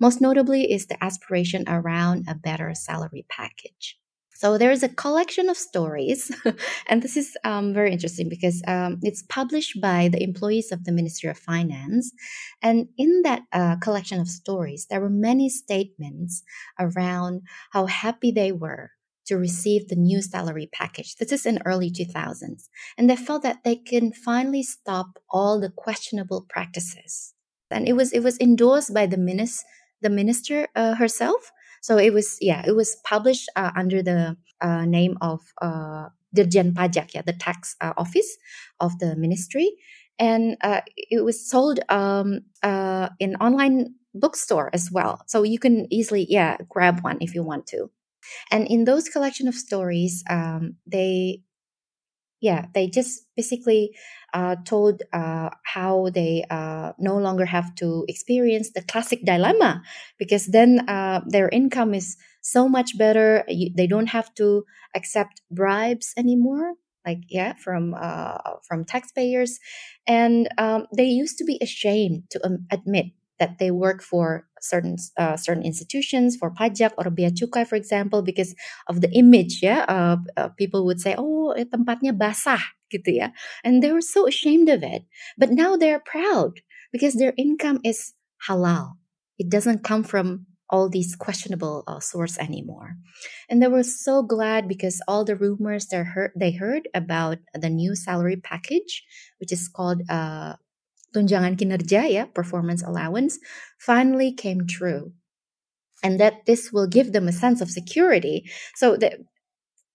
Most 0.00 0.20
notably 0.20 0.72
is 0.72 0.86
the 0.86 1.02
aspiration 1.02 1.64
around 1.68 2.24
a 2.28 2.34
better 2.34 2.74
salary 2.74 3.26
package. 3.28 3.98
So 4.38 4.56
there 4.56 4.70
is 4.70 4.84
a 4.84 4.88
collection 4.88 5.48
of 5.48 5.56
stories, 5.56 6.30
and 6.86 7.02
this 7.02 7.16
is 7.16 7.36
um, 7.42 7.74
very 7.74 7.90
interesting 7.90 8.28
because 8.28 8.62
um, 8.68 9.00
it's 9.02 9.24
published 9.24 9.80
by 9.80 10.06
the 10.06 10.22
employees 10.22 10.70
of 10.70 10.84
the 10.84 10.92
Ministry 10.92 11.28
of 11.28 11.36
Finance. 11.36 12.12
And 12.62 12.86
in 12.96 13.22
that 13.22 13.42
uh, 13.52 13.76
collection 13.82 14.20
of 14.20 14.28
stories, 14.28 14.86
there 14.88 15.00
were 15.00 15.10
many 15.10 15.48
statements 15.48 16.44
around 16.78 17.42
how 17.72 17.86
happy 17.86 18.30
they 18.30 18.52
were 18.52 18.92
to 19.28 19.36
receive 19.36 19.88
the 19.88 19.96
new 19.96 20.20
salary 20.20 20.68
package. 20.72 21.16
This 21.16 21.32
is 21.32 21.46
in 21.46 21.60
early 21.64 21.90
2000s. 21.90 22.68
And 22.96 23.08
they 23.08 23.16
felt 23.16 23.42
that 23.42 23.64
they 23.64 23.76
can 23.76 24.12
finally 24.12 24.62
stop 24.62 25.18
all 25.30 25.60
the 25.60 25.70
questionable 25.70 26.46
practices. 26.48 27.34
And 27.70 27.86
it 27.86 27.92
was 27.92 28.12
it 28.12 28.22
was 28.22 28.38
endorsed 28.40 28.94
by 28.94 29.06
the 29.06 29.18
minister 29.18 29.66
the 30.00 30.10
minister 30.10 30.68
uh, 30.74 30.94
herself. 30.94 31.52
So 31.80 31.96
it 31.98 32.12
was 32.12 32.38
yeah, 32.40 32.64
it 32.66 32.74
was 32.74 32.96
published 33.04 33.48
uh, 33.56 33.70
under 33.76 34.02
the 34.02 34.36
uh, 34.60 34.84
name 34.84 35.16
of 35.20 35.40
uh, 35.62 36.08
Dirjen 36.36 36.72
Pajak, 36.72 37.14
yeah, 37.14 37.22
the 37.22 37.32
tax 37.32 37.76
uh, 37.80 37.92
office 37.96 38.36
of 38.80 38.98
the 38.98 39.16
ministry, 39.16 39.70
and 40.18 40.56
uh, 40.62 40.80
it 40.96 41.24
was 41.24 41.48
sold 41.48 41.80
um, 41.88 42.40
in 43.20 43.36
online 43.36 43.94
bookstore 44.14 44.70
as 44.72 44.90
well. 44.90 45.22
So 45.26 45.42
you 45.42 45.58
can 45.58 45.86
easily 45.92 46.26
yeah 46.28 46.56
grab 46.68 47.02
one 47.02 47.18
if 47.20 47.34
you 47.34 47.42
want 47.42 47.66
to. 47.68 47.90
And 48.50 48.66
in 48.66 48.84
those 48.84 49.08
collection 49.08 49.48
of 49.48 49.54
stories, 49.54 50.24
um, 50.28 50.76
they, 50.86 51.42
yeah, 52.40 52.66
they 52.72 52.86
just 52.88 53.26
basically 53.36 53.96
uh, 54.32 54.56
told 54.64 55.02
uh, 55.12 55.50
how 55.64 56.08
they 56.14 56.44
uh, 56.50 56.92
no 56.98 57.18
longer 57.18 57.44
have 57.44 57.74
to 57.76 58.04
experience 58.06 58.70
the 58.72 58.82
classic 58.82 59.24
dilemma 59.24 59.82
because 60.18 60.46
then 60.46 60.88
uh, 60.88 61.20
their 61.26 61.48
income 61.48 61.94
is 61.94 62.16
so 62.40 62.68
much 62.68 62.96
better. 62.96 63.44
You, 63.48 63.70
they 63.76 63.88
don't 63.88 64.06
have 64.08 64.32
to 64.34 64.64
accept 64.94 65.42
bribes 65.50 66.14
anymore 66.16 66.74
like 67.06 67.20
yeah 67.28 67.52
from 67.54 67.94
uh, 67.98 68.38
from 68.66 68.84
taxpayers 68.84 69.58
and 70.06 70.48
um, 70.58 70.86
they 70.96 71.04
used 71.04 71.38
to 71.38 71.44
be 71.44 71.58
ashamed 71.62 72.24
to 72.30 72.44
um, 72.44 72.66
admit 72.70 73.06
that 73.38 73.58
they 73.58 73.70
work 73.70 74.02
for 74.02 74.46
certain 74.60 74.96
uh, 75.16 75.36
certain 75.36 75.62
institutions 75.62 76.36
for 76.36 76.50
pajak 76.50 76.90
or 76.98 77.10
bea 77.10 77.30
cukai 77.30 77.66
for 77.66 77.76
example 77.76 78.22
because 78.22 78.54
of 78.90 79.00
the 79.00 79.10
image 79.14 79.62
ya 79.62 79.86
uh, 79.86 80.16
uh, 80.36 80.50
people 80.58 80.82
would 80.82 80.98
say 80.98 81.14
oh 81.16 81.54
eh, 81.54 81.64
tempatnya 81.64 82.10
basah 82.10 82.60
gitu 82.92 83.20
ya. 83.20 83.28
And 83.64 83.82
they 83.82 83.92
were 83.92 84.04
so 84.04 84.26
ashamed 84.26 84.68
of 84.68 84.82
it. 84.82 85.04
But 85.36 85.52
now 85.52 85.76
they're 85.76 86.02
proud 86.02 86.60
because 86.92 87.14
their 87.14 87.36
income 87.36 87.80
is 87.84 88.14
halal. 88.48 88.96
It 89.38 89.48
doesn't 89.48 89.84
come 89.84 90.02
from 90.02 90.46
all 90.70 90.88
these 90.88 91.16
questionable 91.16 91.84
uh, 91.86 92.00
source 92.00 92.36
anymore. 92.38 92.96
And 93.48 93.62
they 93.62 93.68
were 93.68 93.84
so 93.84 94.22
glad 94.22 94.68
because 94.68 95.00
all 95.08 95.24
the 95.24 95.36
rumors 95.36 95.86
they 95.86 96.04
heard 96.04 96.32
they 96.36 96.52
heard 96.52 96.88
about 96.92 97.38
the 97.54 97.70
new 97.70 97.96
salary 97.96 98.36
package 98.36 99.04
which 99.40 99.52
is 99.52 99.68
called 99.68 100.02
uh, 100.10 100.60
tunjangan 101.14 101.56
kinerja 101.56 102.10
ya, 102.10 102.26
performance 102.26 102.82
allowance, 102.82 103.38
finally 103.78 104.32
came 104.32 104.66
true. 104.66 105.12
And 106.02 106.20
that 106.20 106.46
this 106.46 106.70
will 106.72 106.86
give 106.86 107.12
them 107.12 107.26
a 107.26 107.32
sense 107.32 107.60
of 107.60 107.70
security. 107.70 108.46
So 108.76 108.96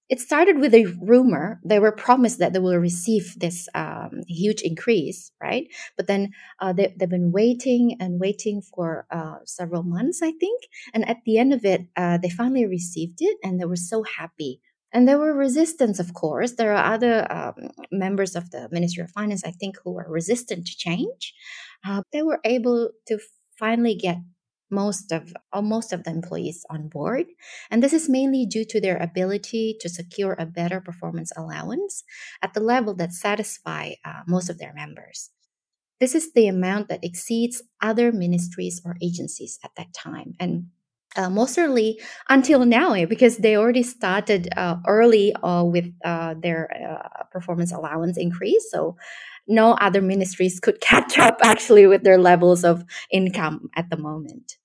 it 0.09 0.19
started 0.19 0.59
with 0.59 0.73
a 0.75 0.85
rumor. 1.01 1.59
They 1.63 1.79
were 1.79 1.91
promised 1.91 2.39
that 2.39 2.51
they 2.51 2.59
will 2.59 2.77
receive 2.77 3.39
this 3.39 3.69
um, 3.73 4.21
huge 4.27 4.61
increase, 4.61 5.31
right? 5.41 5.67
But 5.95 6.07
then 6.07 6.31
uh, 6.59 6.73
they, 6.73 6.93
have 6.99 7.09
been 7.09 7.31
waiting 7.31 7.97
and 7.99 8.19
waiting 8.19 8.61
for 8.61 9.07
uh, 9.09 9.37
several 9.45 9.83
months, 9.83 10.21
I 10.21 10.31
think. 10.31 10.61
And 10.93 11.07
at 11.07 11.17
the 11.25 11.37
end 11.37 11.53
of 11.53 11.63
it, 11.63 11.87
uh, 11.95 12.17
they 12.17 12.29
finally 12.29 12.65
received 12.65 13.19
it 13.21 13.37
and 13.43 13.59
they 13.59 13.65
were 13.65 13.77
so 13.77 14.03
happy 14.03 14.59
And 14.93 15.07
there 15.07 15.17
were 15.17 15.33
resistance, 15.33 15.99
of 15.99 16.13
course. 16.13 16.53
There 16.53 16.73
are 16.73 16.93
other 16.93 17.29
um, 17.31 17.71
members 17.91 18.35
of 18.35 18.51
the 18.51 18.69
Ministry 18.71 19.03
of 19.03 19.11
Finance, 19.11 19.43
I 19.43 19.51
think, 19.51 19.77
who 19.83 19.91
were 19.91 20.05
resistant 20.07 20.67
to 20.67 20.77
change. 20.77 21.33
Uh, 21.85 22.03
they 22.11 22.21
were 22.21 22.39
able 22.45 22.91
to 23.07 23.19
finally 23.57 23.95
get 23.95 24.17
most 24.69 25.11
of 25.11 25.33
most 25.61 25.93
of 25.93 26.03
the 26.03 26.09
employees 26.09 26.65
on 26.69 26.87
board 26.87 27.27
and 27.69 27.83
this 27.83 27.93
is 27.93 28.09
mainly 28.09 28.43
due 28.45 28.65
to 28.65 28.81
their 28.81 28.97
ability 28.97 29.77
to 29.79 29.87
secure 29.87 30.35
a 30.39 30.47
better 30.47 30.81
performance 30.81 31.31
allowance 31.37 32.03
at 32.41 32.53
the 32.53 32.59
level 32.59 32.95
that 32.95 33.13
satisfy 33.13 33.91
uh, 34.03 34.21
most 34.27 34.49
of 34.49 34.57
their 34.57 34.73
members 34.73 35.29
this 35.99 36.15
is 36.15 36.33
the 36.33 36.47
amount 36.47 36.89
that 36.89 37.03
exceeds 37.03 37.61
other 37.81 38.11
ministries 38.11 38.81
or 38.83 38.97
agencies 39.01 39.59
at 39.63 39.71
that 39.77 39.93
time 39.93 40.33
and 40.39 40.65
uh, 41.15 41.29
most 41.29 41.53
certainly 41.53 41.99
until 42.29 42.65
now 42.65 42.93
eh, 42.93 43.05
because 43.05 43.37
they 43.37 43.55
already 43.55 43.83
started 43.83 44.49
uh, 44.57 44.77
early 44.87 45.33
uh, 45.35 45.63
with 45.63 45.91
uh, 46.03 46.35
their 46.41 46.69
uh, 46.73 47.23
performance 47.31 47.71
allowance 47.71 48.17
increase. 48.17 48.65
So 48.71 48.97
no 49.47 49.73
other 49.73 50.01
ministries 50.01 50.59
could 50.59 50.81
catch 50.81 51.17
up 51.17 51.37
actually 51.43 51.87
with 51.87 52.03
their 52.03 52.17
levels 52.17 52.63
of 52.63 52.83
income 53.11 53.69
at 53.75 53.89
the 53.89 53.97
moment. 53.97 54.57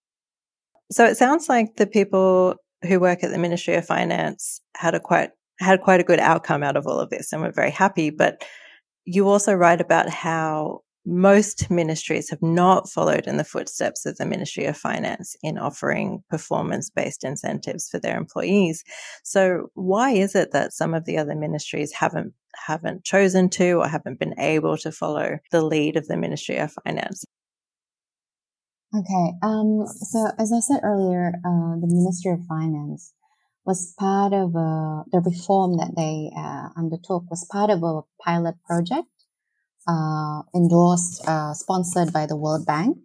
So 0.90 1.05
it 1.05 1.17
sounds 1.17 1.49
like 1.49 1.76
the 1.76 1.87
people 1.87 2.57
who 2.87 3.00
work 3.00 3.23
at 3.23 3.31
the 3.31 3.38
ministry 3.38 3.75
of 3.75 3.85
finance 3.85 4.61
had 4.76 4.95
a 4.95 5.00
quite 5.00 5.31
had 5.61 5.83
quite 5.83 6.00
a 6.00 6.05
good 6.05 6.21
outcome 6.21 6.62
out 6.62 6.76
of 6.76 6.87
all 6.87 7.00
of 7.00 7.11
this 7.11 7.33
and 7.33 7.43
were 7.43 7.50
very 7.50 7.73
happy 7.73 8.11
but 8.11 8.45
you 9.05 9.28
also 9.28 9.52
write 9.52 9.81
about 9.81 10.09
how 10.09 10.81
most 11.07 11.71
ministries 11.71 12.28
have 12.31 12.43
not 12.43 12.88
followed 12.88 13.26
in 13.26 13.37
the 13.37 13.45
footsteps 13.45 14.05
of 14.05 14.17
the 14.17 14.26
Ministry 14.26 14.67
of 14.67 14.76
Finance 14.76 15.37
in 15.43 15.59
offering 15.59 16.23
performance 16.28 16.90
based 16.90 17.25
incentives 17.25 17.88
for 17.88 17.99
their 17.99 18.17
employees. 18.17 18.85
So 19.25 19.71
why 19.75 20.11
is 20.11 20.35
it 20.35 20.52
that 20.52 20.73
some 20.73 20.95
of 20.95 21.05
the 21.05 21.17
other 21.19 21.35
ministries 21.35 21.93
haven't 21.93 22.35
haven't 22.67 23.05
chosen 23.05 23.49
to 23.49 23.75
or 23.75 23.88
haven't 23.88 24.19
been 24.19 24.38
able 24.38 24.76
to 24.78 24.90
follow 24.90 25.38
the 25.52 25.62
lead 25.62 25.97
of 25.97 26.09
the 26.09 26.17
Ministry 26.17 26.59
of 26.59 26.73
Finance? 26.85 27.25
Okay. 28.95 29.33
Um, 29.43 29.87
so 29.87 30.31
as 30.38 30.52
I 30.52 30.61
said 30.61 30.81
earlier, 30.83 31.33
uh, 31.45 31.76
the 31.81 31.88
Ministry 31.88 32.33
of 32.33 32.40
Finance 32.47 33.12
was 33.64 33.95
part 33.99 34.33
of 34.33 34.57
uh, 34.57 35.05
the 35.12 35.21
reform 35.25 35.76
that 35.76 35.93
they 35.95 36.31
uh, 36.37 36.69
undertook 36.75 37.31
was 37.31 37.47
part 37.52 37.69
of 37.69 37.83
a 37.83 38.00
pilot 38.25 38.55
project 38.67 39.09
uh, 39.88 40.42
endorsed, 40.54 41.26
uh, 41.26 41.54
sponsored 41.54 42.12
by 42.12 42.26
the 42.26 42.37
World 42.37 42.66
Bank. 42.66 42.99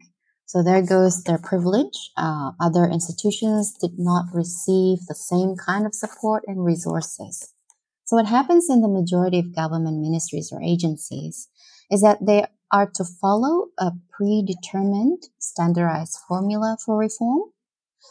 So 0.46 0.62
there 0.62 0.82
goes 0.86 1.24
their 1.24 1.40
privilege. 1.40 2.12
Uh, 2.18 2.52
other 2.60 2.86
institutions 2.86 3.74
did 3.80 3.98
not 3.98 4.26
receive 4.34 5.00
the 5.08 5.16
same 5.16 5.56
kind 5.56 5.86
of 5.86 5.96
support 5.96 6.44
and 6.46 6.64
resources. 6.64 7.54
So 8.06 8.18
what 8.18 8.28
happens 8.28 8.68
in 8.70 8.82
the 8.82 8.90
majority 8.90 9.40
of 9.40 9.56
government 9.56 10.02
ministries 10.02 10.52
or 10.52 10.62
agencies 10.62 11.48
is 11.90 12.02
that 12.02 12.26
they 12.26 12.46
are 12.72 12.92
to 12.96 13.06
follow 13.22 13.68
a 13.80 13.92
predetermined 14.12 15.24
standardized 15.40 16.18
formula 16.28 16.78
for 16.86 16.98
reform 16.98 17.53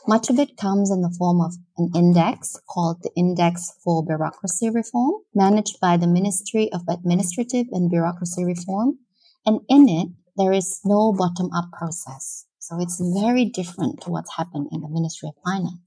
much 0.07 0.31
of 0.31 0.39
it 0.39 0.57
comes 0.57 0.91
in 0.91 1.03
the 1.03 1.15
form 1.17 1.41
of 1.41 1.55
an 1.77 1.91
index 1.95 2.61
called 2.69 3.03
the 3.03 3.11
Index 3.17 3.73
for 3.85 4.05
Bureaucracy 4.05 4.69
Reform, 4.71 5.23
managed 5.35 5.79
by 5.81 5.97
the 5.97 6.07
Ministry 6.07 6.71
of 6.73 6.83
Administrative 6.89 7.67
and 7.71 7.91
Bureaucracy 7.91 8.45
Reform. 8.45 8.99
And 9.47 9.61
in 9.69 9.89
it, 9.89 10.09
there 10.37 10.53
is 10.53 10.81
no 10.85 11.13
bottom 11.13 11.51
up 11.55 11.71
process. 11.73 12.47
So 12.59 12.81
it's 12.81 13.01
very 13.21 13.45
different 13.45 14.01
to 14.03 14.11
what's 14.11 14.37
happened 14.37 14.69
in 14.73 14.81
the 14.81 14.89
Ministry 14.89 15.29
of 15.29 15.35
Finance. 15.45 15.81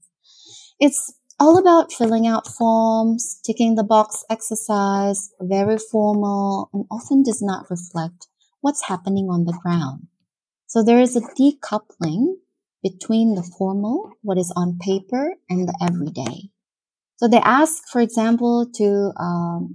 It's 0.78 1.14
all 1.38 1.58
about 1.58 1.92
filling 1.92 2.26
out 2.26 2.46
forms, 2.46 3.40
ticking 3.44 3.74
the 3.74 3.84
box 3.84 4.24
exercise, 4.30 5.30
very 5.40 5.78
formal, 5.78 6.70
and 6.72 6.84
often 6.90 7.22
does 7.22 7.42
not 7.42 7.70
reflect 7.70 8.28
what's 8.60 8.88
happening 8.88 9.28
on 9.30 9.44
the 9.44 9.58
ground. 9.62 10.06
So 10.66 10.82
there 10.82 11.00
is 11.00 11.16
a 11.16 11.20
decoupling 11.20 12.36
between 12.88 13.34
the 13.34 13.42
formal, 13.58 14.12
what 14.22 14.38
is 14.38 14.52
on 14.54 14.78
paper, 14.78 15.34
and 15.50 15.68
the 15.68 15.76
everyday. 15.82 16.50
So 17.16 17.28
they 17.28 17.38
ask, 17.38 17.82
for 17.90 18.00
example, 18.00 18.70
to 18.74 19.12
um, 19.18 19.74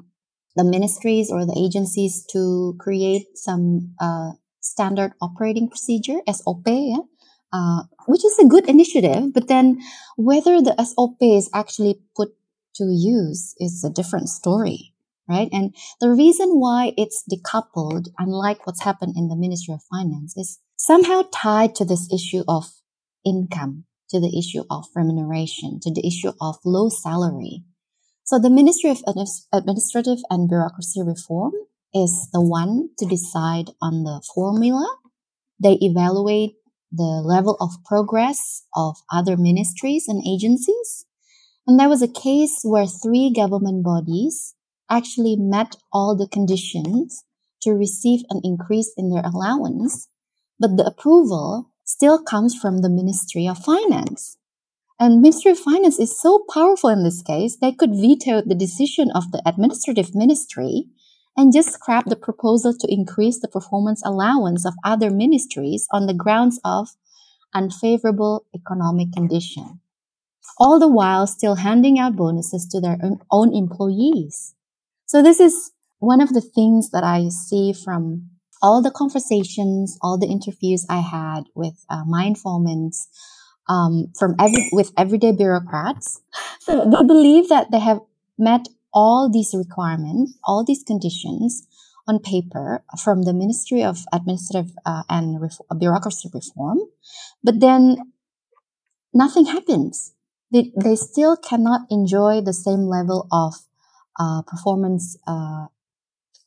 the 0.55 0.63
ministries 0.63 1.31
or 1.31 1.45
the 1.45 1.57
agencies 1.57 2.25
to 2.31 2.75
create 2.79 3.25
some 3.35 3.95
uh, 3.99 4.31
standard 4.61 5.11
operating 5.21 5.69
procedure 5.69 6.19
(SOP), 6.31 6.67
yeah? 6.67 7.03
uh, 7.51 7.83
which 8.07 8.23
is 8.23 8.37
a 8.39 8.47
good 8.47 8.69
initiative. 8.69 9.33
But 9.33 9.47
then, 9.47 9.81
whether 10.15 10.61
the 10.61 10.75
SOP 10.83 11.17
is 11.19 11.49
actually 11.53 11.99
put 12.15 12.29
to 12.75 12.85
use 12.85 13.55
is 13.59 13.83
a 13.83 13.89
different 13.89 14.29
story, 14.29 14.93
right? 15.27 15.49
And 15.51 15.75
the 15.99 16.11
reason 16.11 16.59
why 16.63 16.93
it's 16.95 17.23
decoupled, 17.29 18.07
unlike 18.17 18.65
what's 18.65 18.83
happened 18.83 19.15
in 19.17 19.27
the 19.27 19.35
Ministry 19.35 19.73
of 19.73 19.83
Finance, 19.91 20.37
is 20.37 20.59
somehow 20.77 21.23
tied 21.33 21.75
to 21.75 21.85
this 21.85 22.07
issue 22.13 22.43
of 22.47 22.80
income, 23.25 23.85
to 24.09 24.19
the 24.19 24.37
issue 24.37 24.63
of 24.69 24.85
remuneration, 24.95 25.79
to 25.81 25.91
the 25.91 26.05
issue 26.05 26.31
of 26.41 26.57
low 26.65 26.89
salary. 26.89 27.63
So 28.23 28.39
the 28.39 28.49
Ministry 28.49 28.91
of 28.91 29.03
Administrative 29.51 30.19
and 30.29 30.47
Bureaucracy 30.47 31.01
Reform 31.01 31.53
is 31.93 32.29
the 32.31 32.41
one 32.41 32.89
to 32.99 33.05
decide 33.05 33.71
on 33.81 34.03
the 34.03 34.21
formula. 34.33 34.87
They 35.61 35.77
evaluate 35.81 36.55
the 36.91 37.21
level 37.23 37.57
of 37.59 37.83
progress 37.85 38.65
of 38.75 38.97
other 39.11 39.37
ministries 39.37 40.07
and 40.07 40.21
agencies. 40.27 41.05
And 41.65 41.79
there 41.79 41.89
was 41.89 42.01
a 42.01 42.07
case 42.07 42.61
where 42.63 42.85
three 42.85 43.31
government 43.33 43.83
bodies 43.83 44.55
actually 44.89 45.37
met 45.37 45.77
all 45.93 46.17
the 46.17 46.27
conditions 46.27 47.23
to 47.61 47.71
receive 47.71 48.21
an 48.29 48.41
increase 48.43 48.91
in 48.97 49.09
their 49.09 49.23
allowance, 49.23 50.09
but 50.59 50.75
the 50.75 50.85
approval 50.85 51.70
still 51.91 52.23
comes 52.23 52.55
from 52.55 52.81
the 52.81 52.89
Ministry 52.89 53.47
of 53.47 53.57
Finance. 53.57 54.37
And 54.99 55.21
Ministry 55.21 55.51
of 55.51 55.59
Finance 55.59 55.99
is 55.99 56.19
so 56.19 56.45
powerful 56.53 56.89
in 56.89 57.03
this 57.03 57.21
case, 57.21 57.57
they 57.57 57.71
could 57.71 57.91
veto 57.91 58.41
the 58.41 58.55
decision 58.55 59.11
of 59.11 59.31
the 59.31 59.41
administrative 59.45 60.15
ministry 60.15 60.85
and 61.35 61.53
just 61.53 61.71
scrap 61.71 62.05
the 62.05 62.15
proposal 62.15 62.73
to 62.79 62.91
increase 62.91 63.39
the 63.39 63.47
performance 63.47 64.01
allowance 64.05 64.65
of 64.65 64.73
other 64.85 65.09
ministries 65.09 65.87
on 65.91 66.05
the 66.07 66.13
grounds 66.13 66.59
of 66.63 66.89
unfavorable 67.53 68.45
economic 68.55 69.11
condition. 69.11 69.81
All 70.57 70.79
the 70.79 70.87
while 70.87 71.27
still 71.27 71.55
handing 71.55 71.99
out 71.99 72.15
bonuses 72.15 72.67
to 72.67 72.79
their 72.79 72.97
own 73.31 73.53
employees. 73.53 74.55
So 75.05 75.21
this 75.21 75.39
is 75.39 75.71
one 75.99 76.21
of 76.21 76.33
the 76.33 76.41
things 76.41 76.91
that 76.91 77.03
I 77.03 77.29
see 77.29 77.73
from 77.73 78.30
all 78.61 78.81
the 78.81 78.91
conversations, 78.91 79.97
all 80.01 80.17
the 80.17 80.27
interviews 80.27 80.85
I 80.89 80.99
had 80.99 81.43
with 81.55 81.83
uh, 81.89 82.03
my 82.05 82.25
informants, 82.25 83.07
um, 83.69 84.11
from 84.17 84.35
every 84.39 84.69
with 84.71 84.91
everyday 84.97 85.31
bureaucrats, 85.31 86.21
they 86.67 87.03
believe 87.05 87.49
that 87.49 87.71
they 87.71 87.79
have 87.79 88.01
met 88.37 88.67
all 88.93 89.29
these 89.31 89.53
requirements, 89.53 90.37
all 90.43 90.63
these 90.65 90.83
conditions 90.83 91.67
on 92.07 92.19
paper 92.19 92.83
from 93.03 93.23
the 93.23 93.33
Ministry 93.33 93.83
of 93.83 93.99
Administrative 94.11 94.71
uh, 94.85 95.03
and 95.09 95.41
Ref- 95.41 95.61
Bureaucracy 95.77 96.29
Reform, 96.33 96.79
but 97.43 97.59
then 97.59 98.11
nothing 99.13 99.45
happens. 99.45 100.13
They, 100.51 100.71
they 100.75 100.95
still 100.95 101.37
cannot 101.37 101.81
enjoy 101.89 102.41
the 102.41 102.53
same 102.53 102.81
level 102.87 103.27
of 103.31 103.53
uh, 104.19 104.41
performance 104.41 105.17
uh, 105.25 105.67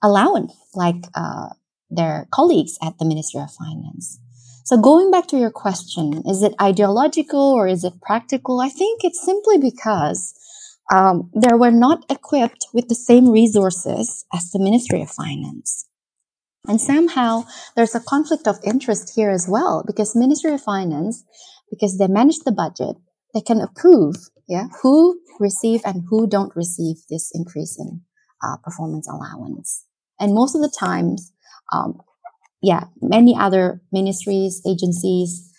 allowance 0.03 0.53
like 0.74 1.07
uh, 1.14 1.50
their 1.94 2.28
colleagues 2.33 2.78
at 2.83 2.98
the 2.98 3.04
Ministry 3.04 3.40
of 3.40 3.50
Finance. 3.52 4.20
So 4.64 4.78
going 4.78 5.11
back 5.11 5.26
to 5.28 5.38
your 5.38 5.50
question, 5.50 6.22
is 6.26 6.42
it 6.42 6.54
ideological 6.61 7.52
or 7.52 7.68
is 7.68 7.85
it 7.85 8.00
practical? 8.00 8.61
I 8.61 8.70
think 8.70 9.04
it's 9.04 9.22
simply 9.22 9.59
because 9.59 10.35
um, 10.92 11.30
they 11.35 11.54
were 11.54 11.70
not 11.70 12.04
equipped 12.11 12.66
with 12.72 12.88
the 12.88 12.94
same 12.94 13.30
resources 13.30 14.24
as 14.33 14.50
the 14.50 14.59
Ministry 14.59 15.02
of 15.02 15.11
Finance. 15.11 15.87
And 16.66 16.80
somehow 16.80 17.44
there's 17.76 17.94
a 17.94 18.00
conflict 18.00 18.48
of 18.48 18.57
interest 18.64 19.12
here 19.14 19.30
as 19.30 19.46
well 19.48 19.85
because 19.87 20.16
Ministry 20.16 20.54
of 20.54 20.62
Finance, 20.62 21.24
because 21.70 21.98
they 21.98 22.07
manage 22.07 22.38
the 22.44 22.52
budget, 22.52 22.96
they 23.35 23.42
can 23.42 23.61
approve, 23.61 24.16
yeah, 24.48 24.68
who 24.83 25.20
receive 25.38 25.83
and 25.85 26.04
who 26.09 26.26
don't 26.26 26.57
receive 26.57 26.96
this 27.11 27.30
increase 27.35 27.78
in 27.78 28.00
uh, 28.42 28.57
performance 28.64 29.09
allowance. 29.09 29.85
And 30.18 30.33
most 30.33 30.54
of 30.54 30.62
the 30.62 30.74
times, 30.78 31.33
um, 31.74 32.00
yeah, 32.62 32.84
many 33.02 33.37
other 33.37 33.82
ministries, 33.92 34.62
agencies, 34.66 35.50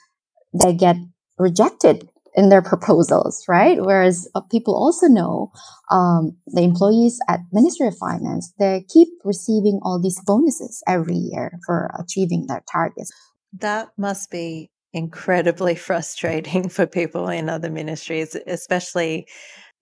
they 0.53 0.73
get 0.73 0.95
rejected 1.37 2.09
in 2.35 2.49
their 2.49 2.61
proposals, 2.61 3.43
right? 3.47 3.77
Whereas 3.79 4.27
uh, 4.35 4.41
people 4.41 4.75
also 4.75 5.07
know 5.07 5.51
um, 5.89 6.35
the 6.47 6.63
employees 6.63 7.19
at 7.29 7.39
Ministry 7.53 7.87
of 7.87 7.97
Finance, 7.97 8.53
they 8.59 8.85
keep 8.89 9.07
receiving 9.23 9.79
all 9.83 10.01
these 10.01 10.19
bonuses 10.25 10.83
every 10.87 11.15
year 11.15 11.59
for 11.65 11.91
achieving 11.97 12.47
their 12.47 12.63
targets. 12.71 13.11
That 13.53 13.89
must 13.97 14.29
be 14.31 14.69
incredibly 14.93 15.75
frustrating 15.87 16.69
for 16.69 16.85
people 16.85 17.29
in 17.29 17.49
other 17.49 17.69
ministries, 17.69 18.35
especially 18.47 19.27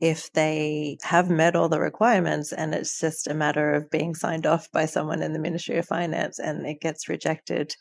if 0.04 0.30
they 0.34 0.98
have 1.02 1.30
met 1.30 1.56
all 1.56 1.70
the 1.70 1.80
requirements 1.80 2.52
and 2.52 2.76
it's 2.76 3.00
just 3.00 3.26
a 3.26 3.34
matter 3.34 3.72
of 3.72 3.90
being 3.90 4.14
signed 4.14 4.46
off 4.46 4.70
by 4.74 4.86
someone 4.86 5.24
in 5.24 5.32
the 5.32 5.40
Ministry 5.40 5.78
of 5.78 5.86
Finance 5.86 6.40
and 6.40 6.68
it 6.68 6.82
gets 6.82 7.08
rejected. 7.08 7.74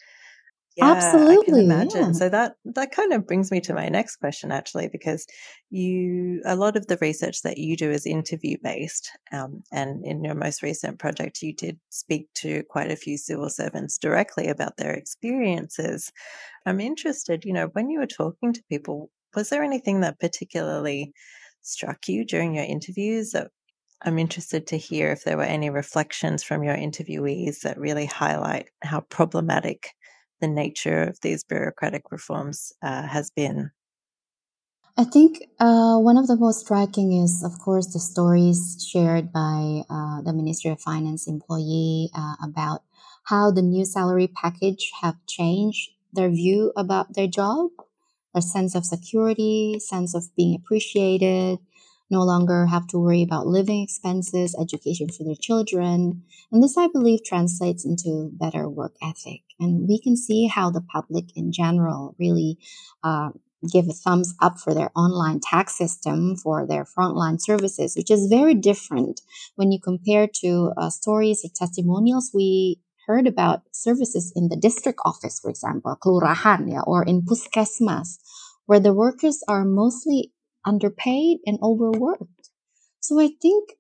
Yeah, 0.77 0.93
Absolutely. 0.93 1.37
I 1.37 1.45
can 1.45 1.55
imagine. 1.57 2.07
Yeah. 2.07 2.13
So 2.13 2.29
that 2.29 2.53
that 2.77 2.93
kind 2.93 3.13
of 3.13 3.27
brings 3.27 3.51
me 3.51 3.61
to 3.63 3.75
my 3.75 3.89
next 3.89 4.17
question 4.17 4.53
actually 4.53 4.89
because 4.89 5.27
you 5.69 6.41
a 6.47 6.55
lot 6.55 6.77
of 6.77 6.87
the 6.87 6.97
research 7.01 7.43
that 7.43 7.59
you 7.59 7.77
do 7.77 7.91
is 7.91 8.07
interview 8.07 8.57
based 8.63 9.11
um, 9.33 9.65
and 9.73 10.07
in 10.07 10.23
your 10.23 10.37
most 10.37 10.63
recent 10.63 11.01
project 11.01 11.43
you 11.43 11.53
did 11.53 11.81
speak 11.89 12.29
to 12.35 12.63
quite 12.71 12.93
a 12.93 12.97
few 12.97 13.19
civil 13.19 13.51
servants 13.51 13.99
directly 13.99 14.47
about 14.47 14.77
their 14.77 14.93
experiences. 14.93 16.13
I'm 16.67 16.79
interested, 16.79 17.45
you 17.45 17.53
know, 17.53 17.67
when 17.73 17.91
you 17.91 17.99
were 17.99 18.07
talking 18.07 18.53
to 18.53 18.63
people 18.71 19.11
was 19.35 19.49
there 19.49 19.65
anything 19.65 20.03
that 20.03 20.21
particularly 20.21 21.13
struck 21.63 22.09
you 22.09 22.25
during 22.25 22.55
your 22.55 22.65
interviews 22.65 23.31
that 23.31 23.51
I'm 24.05 24.19
interested 24.19 24.67
to 24.69 24.77
hear 24.77 25.13
if 25.13 25.25
there 25.25 25.37
were 25.37 25.45
any 25.45 25.71
reflections 25.71 26.43
from 26.43 26.63
your 26.63 26.75
interviewees 26.75 27.61
that 27.61 27.79
really 27.79 28.07
highlight 28.07 28.69
how 28.83 29.01
problematic 29.01 29.91
the 30.41 30.49
nature 30.49 31.05
of 31.05 31.21
these 31.23 31.45
bureaucratic 31.45 32.11
reforms 32.11 32.73
uh, 32.83 33.07
has 33.07 33.31
been. 33.31 33.71
I 34.97 35.05
think 35.05 35.43
uh, 35.59 35.97
one 35.97 36.19
of 36.19 36.27
the 36.27 36.37
most 36.37 36.61
striking 36.61 37.13
is, 37.23 37.43
of 37.43 37.59
course, 37.61 37.93
the 37.93 38.01
stories 38.01 38.87
shared 38.93 39.33
by 39.33 39.83
uh, 39.89 40.21
the 40.21 40.35
Ministry 40.35 40.71
of 40.71 40.81
Finance 40.81 41.27
employee 41.27 42.11
uh, 42.15 42.35
about 42.45 42.83
how 43.25 43.51
the 43.51 43.63
new 43.63 43.85
salary 43.85 44.29
package 44.29 44.91
have 45.01 45.15
changed 45.27 45.91
their 46.13 46.29
view 46.29 46.73
about 46.77 47.15
their 47.15 47.27
job 47.27 47.71
a 48.35 48.43
sense 48.43 48.75
of 48.75 48.85
security, 48.85 49.79
sense 49.79 50.15
of 50.15 50.25
being 50.37 50.55
appreciated, 50.55 51.59
no 52.11 52.23
longer 52.23 52.67
have 52.67 52.87
to 52.89 52.99
worry 52.99 53.23
about 53.23 53.47
living 53.47 53.83
expenses, 53.83 54.55
education 54.61 55.09
for 55.09 55.25
their 55.25 55.35
children. 55.35 56.23
And 56.53 56.63
this, 56.63 56.77
I 56.77 56.89
believe, 56.89 57.25
translates 57.25 57.87
into 57.87 58.31
better 58.35 58.69
work 58.69 58.95
ethic. 59.03 59.41
And 59.59 59.89
we 59.89 59.99
can 59.99 60.17
see 60.17 60.47
how 60.47 60.71
the 60.71 60.83
public 60.83 61.35
in 61.35 61.53
general 61.53 62.15
really 62.19 62.59
uh, 63.03 63.31
give 63.71 63.89
a 63.89 63.93
thumbs 63.93 64.35
up 64.41 64.59
for 64.59 64.75
their 64.75 64.91
online 64.97 65.41
tax 65.41 65.77
system 65.77 66.37
for 66.37 66.67
their 66.67 66.85
frontline 66.85 67.41
services, 67.41 67.97
which 67.97 68.11
is 68.11 68.27
very 68.27 68.55
different 68.55 69.21
when 69.57 69.73
you 69.73 69.81
compare 69.81 70.27
to 70.27 70.73
uh, 70.77 70.91
stories 70.91 71.43
or 71.45 71.51
testimonials 71.55 72.31
we 72.35 72.81
heard 73.07 73.27
about 73.27 73.63
services 73.73 74.33
in 74.37 74.49
the 74.49 74.57
district 74.57 75.01
office, 75.05 75.41
for 75.41 75.51
example, 75.51 75.97
kelurahan, 76.01 76.71
yeah, 76.71 76.83
or 76.87 77.03
in 77.05 77.23
puskesmas, 77.23 78.19
where 78.67 78.81
the 78.81 78.95
workers 78.95 79.43
are 79.49 79.65
mostly 79.65 80.33
underpaid 80.65 81.39
and 81.47 81.59
overworked. 81.63 82.51
So 83.01 83.21
I 83.21 83.31
think 83.41 83.71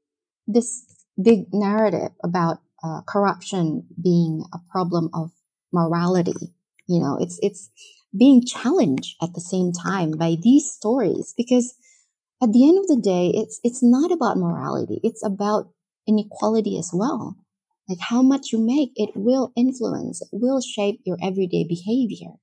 this 0.47 0.85
big 1.23 1.53
narrative 1.53 2.13
about 2.25 2.59
uh, 2.83 3.01
corruption 3.09 3.87
being 4.03 4.45
a 4.53 4.59
problem 4.71 5.11
of 5.15 5.31
morality, 5.73 6.55
you 6.89 7.01
know, 7.01 7.17
it's 7.21 7.39
it's 7.43 7.71
being 8.17 8.45
challenged 8.45 9.17
at 9.23 9.35
the 9.35 9.41
same 9.41 9.73
time 9.73 10.13
by 10.13 10.37
these 10.43 10.71
stories 10.71 11.33
because 11.37 11.75
at 12.43 12.53
the 12.53 12.69
end 12.69 12.79
of 12.79 12.87
the 12.89 13.01
day, 13.01 13.29
it's 13.35 13.59
it's 13.65 13.83
not 13.83 14.13
about 14.13 14.37
morality; 14.37 15.01
it's 15.03 15.25
about 15.25 15.71
inequality 16.07 16.79
as 16.79 16.91
well. 16.93 17.37
Like 17.89 18.01
how 18.01 18.21
much 18.23 18.53
you 18.53 18.59
make, 18.59 18.93
it 18.97 19.11
will 19.17 19.53
influence, 19.57 20.21
it 20.23 20.29
will 20.33 20.61
shape 20.61 21.01
your 21.07 21.17
everyday 21.23 21.65
behavior. 21.65 22.35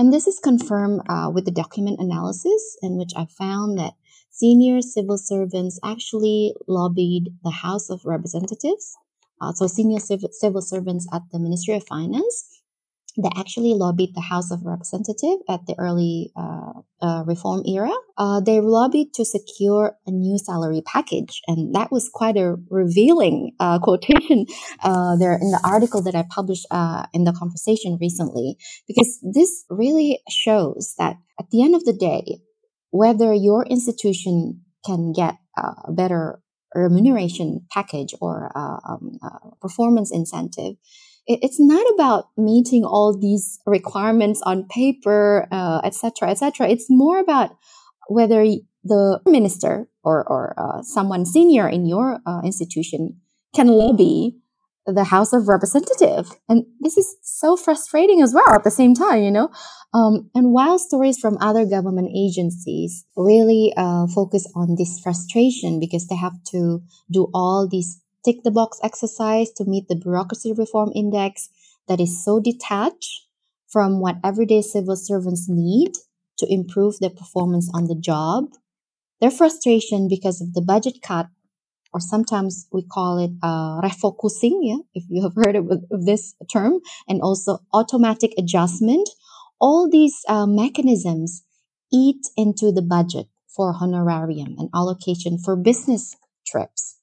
And 0.00 0.14
this 0.14 0.26
is 0.26 0.38
confirmed 0.38 1.02
uh, 1.10 1.30
with 1.30 1.44
the 1.44 1.50
document 1.50 2.00
analysis, 2.00 2.78
in 2.80 2.96
which 2.96 3.12
I 3.14 3.26
found 3.26 3.76
that 3.76 3.92
senior 4.30 4.80
civil 4.80 5.18
servants 5.18 5.78
actually 5.84 6.54
lobbied 6.66 7.34
the 7.44 7.50
House 7.50 7.90
of 7.90 8.06
Representatives. 8.06 8.96
Uh, 9.42 9.52
so, 9.52 9.66
senior 9.66 10.00
civil, 10.00 10.30
civil 10.32 10.62
servants 10.62 11.06
at 11.12 11.20
the 11.30 11.38
Ministry 11.38 11.74
of 11.74 11.86
Finance 11.86 12.59
that 13.16 13.32
actually 13.36 13.74
lobbied 13.74 14.14
the 14.14 14.20
House 14.20 14.50
of 14.50 14.64
Representatives 14.64 15.42
at 15.48 15.66
the 15.66 15.74
early 15.78 16.32
uh, 16.36 16.72
uh, 17.02 17.24
reform 17.26 17.62
era. 17.66 17.92
Uh, 18.16 18.40
they 18.40 18.60
lobbied 18.60 19.12
to 19.14 19.24
secure 19.24 19.96
a 20.06 20.10
new 20.10 20.38
salary 20.38 20.82
package, 20.84 21.40
and 21.46 21.74
that 21.74 21.90
was 21.90 22.10
quite 22.12 22.36
a 22.36 22.56
revealing 22.70 23.52
uh, 23.60 23.78
quotation 23.82 24.46
uh, 24.82 25.16
there 25.16 25.34
in 25.34 25.50
the 25.50 25.60
article 25.64 26.02
that 26.02 26.14
I 26.14 26.24
published 26.28 26.66
uh, 26.70 27.06
in 27.12 27.24
the 27.24 27.32
conversation 27.32 27.98
recently, 28.00 28.56
because 28.86 29.18
this 29.34 29.64
really 29.68 30.20
shows 30.28 30.94
that 30.98 31.16
at 31.38 31.50
the 31.50 31.62
end 31.62 31.74
of 31.74 31.84
the 31.84 31.94
day, 31.94 32.40
whether 32.90 33.32
your 33.32 33.64
institution 33.66 34.62
can 34.84 35.12
get 35.12 35.36
a 35.56 35.92
better 35.92 36.40
remuneration 36.74 37.66
package 37.70 38.14
or 38.20 38.50
um, 38.56 39.18
performance 39.60 40.10
incentive 40.12 40.76
it's 41.26 41.60
not 41.60 41.86
about 41.94 42.28
meeting 42.36 42.84
all 42.84 43.16
these 43.16 43.60
requirements 43.66 44.42
on 44.44 44.66
paper, 44.68 45.46
etc., 45.84 46.28
uh, 46.28 46.30
etc. 46.32 46.66
Et 46.66 46.72
it's 46.72 46.86
more 46.88 47.18
about 47.18 47.50
whether 48.08 48.44
the 48.82 49.20
minister 49.26 49.88
or, 50.02 50.26
or 50.28 50.54
uh, 50.58 50.82
someone 50.82 51.24
senior 51.26 51.68
in 51.68 51.86
your 51.86 52.20
uh, 52.26 52.40
institution 52.44 53.20
can 53.54 53.68
lobby 53.68 54.38
the 54.94 55.04
House 55.04 55.32
of 55.32 55.48
Representative. 55.48 56.30
And 56.48 56.64
this 56.80 56.96
is 56.96 57.16
so 57.22 57.56
frustrating 57.56 58.22
as 58.22 58.34
well 58.34 58.54
at 58.54 58.64
the 58.64 58.70
same 58.70 58.94
time, 58.94 59.22
you 59.22 59.30
know? 59.30 59.50
Um, 59.92 60.30
and 60.34 60.52
while 60.52 60.78
stories 60.78 61.18
from 61.18 61.38
other 61.40 61.66
government 61.66 62.10
agencies 62.16 63.04
really 63.16 63.72
uh, 63.76 64.06
focus 64.06 64.46
on 64.54 64.76
this 64.78 65.00
frustration 65.00 65.80
because 65.80 66.06
they 66.06 66.16
have 66.16 66.42
to 66.52 66.82
do 67.10 67.28
all 67.34 67.68
these 67.68 68.00
tick 68.24 68.42
the 68.44 68.50
box 68.50 68.78
exercise 68.82 69.50
to 69.52 69.64
meet 69.64 69.88
the 69.88 69.96
bureaucracy 69.96 70.52
reform 70.52 70.92
index 70.94 71.48
that 71.88 72.00
is 72.00 72.24
so 72.24 72.38
detached 72.38 73.26
from 73.68 74.00
what 74.00 74.16
everyday 74.22 74.62
civil 74.62 74.96
servants 74.96 75.46
need 75.48 75.92
to 76.38 76.52
improve 76.52 76.98
their 76.98 77.10
performance 77.10 77.70
on 77.74 77.86
the 77.86 77.94
job. 77.94 78.44
Their 79.20 79.30
frustration 79.30 80.08
because 80.08 80.40
of 80.40 80.54
the 80.54 80.62
budget 80.62 81.02
cut, 81.02 81.26
or 81.92 82.00
sometimes 82.00 82.66
we 82.72 82.82
call 82.82 83.18
it 83.18 83.30
uh, 83.42 83.80
refocusing, 83.80 84.58
yeah, 84.62 84.78
if 84.94 85.04
you 85.08 85.22
have 85.22 85.34
heard 85.36 85.56
of, 85.56 85.70
this 86.04 86.34
term, 86.52 86.80
and 87.08 87.20
also 87.20 87.58
automatic 87.72 88.32
adjustment. 88.38 89.08
All 89.60 89.90
these 89.90 90.16
uh, 90.28 90.46
mechanisms 90.46 91.42
eat 91.92 92.26
into 92.36 92.72
the 92.72 92.82
budget 92.82 93.26
for 93.54 93.74
honorarium 93.80 94.54
and 94.58 94.70
allocation 94.74 95.38
for 95.38 95.54
business 95.54 96.16
trips 96.46 97.00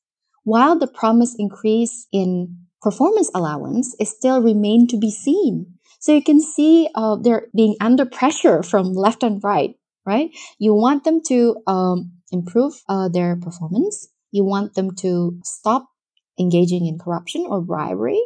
while 0.48 0.80
the 0.80 0.88
promised 0.88 1.36
increase 1.38 2.08
in 2.14 2.56
performance 2.82 3.30
allowance 3.36 3.94
is 4.00 4.10
still 4.10 4.42
remain 4.42 4.88
to 4.88 4.98
be 4.98 5.12
seen. 5.12 5.66
So 6.00 6.14
you 6.14 6.24
can 6.24 6.40
see 6.40 6.88
uh, 6.96 7.18
they're 7.18 7.48
being 7.54 7.76
under 7.82 8.06
pressure 8.06 8.64
from 8.64 8.94
left 8.94 9.24
and 9.24 9.44
right, 9.44 9.76
right? 10.06 10.30
You 10.58 10.74
want 10.74 11.04
them 11.04 11.20
to 11.28 11.58
um, 11.68 12.14
improve 12.32 12.82
uh, 12.88 13.10
their 13.10 13.36
performance. 13.36 14.08
You 14.32 14.44
want 14.44 14.76
them 14.76 14.96
to 14.98 15.40
stop 15.44 15.88
engaging 16.40 16.86
in 16.86 17.00
corruption 17.00 17.46
or 17.48 17.62
bribery. 17.62 18.22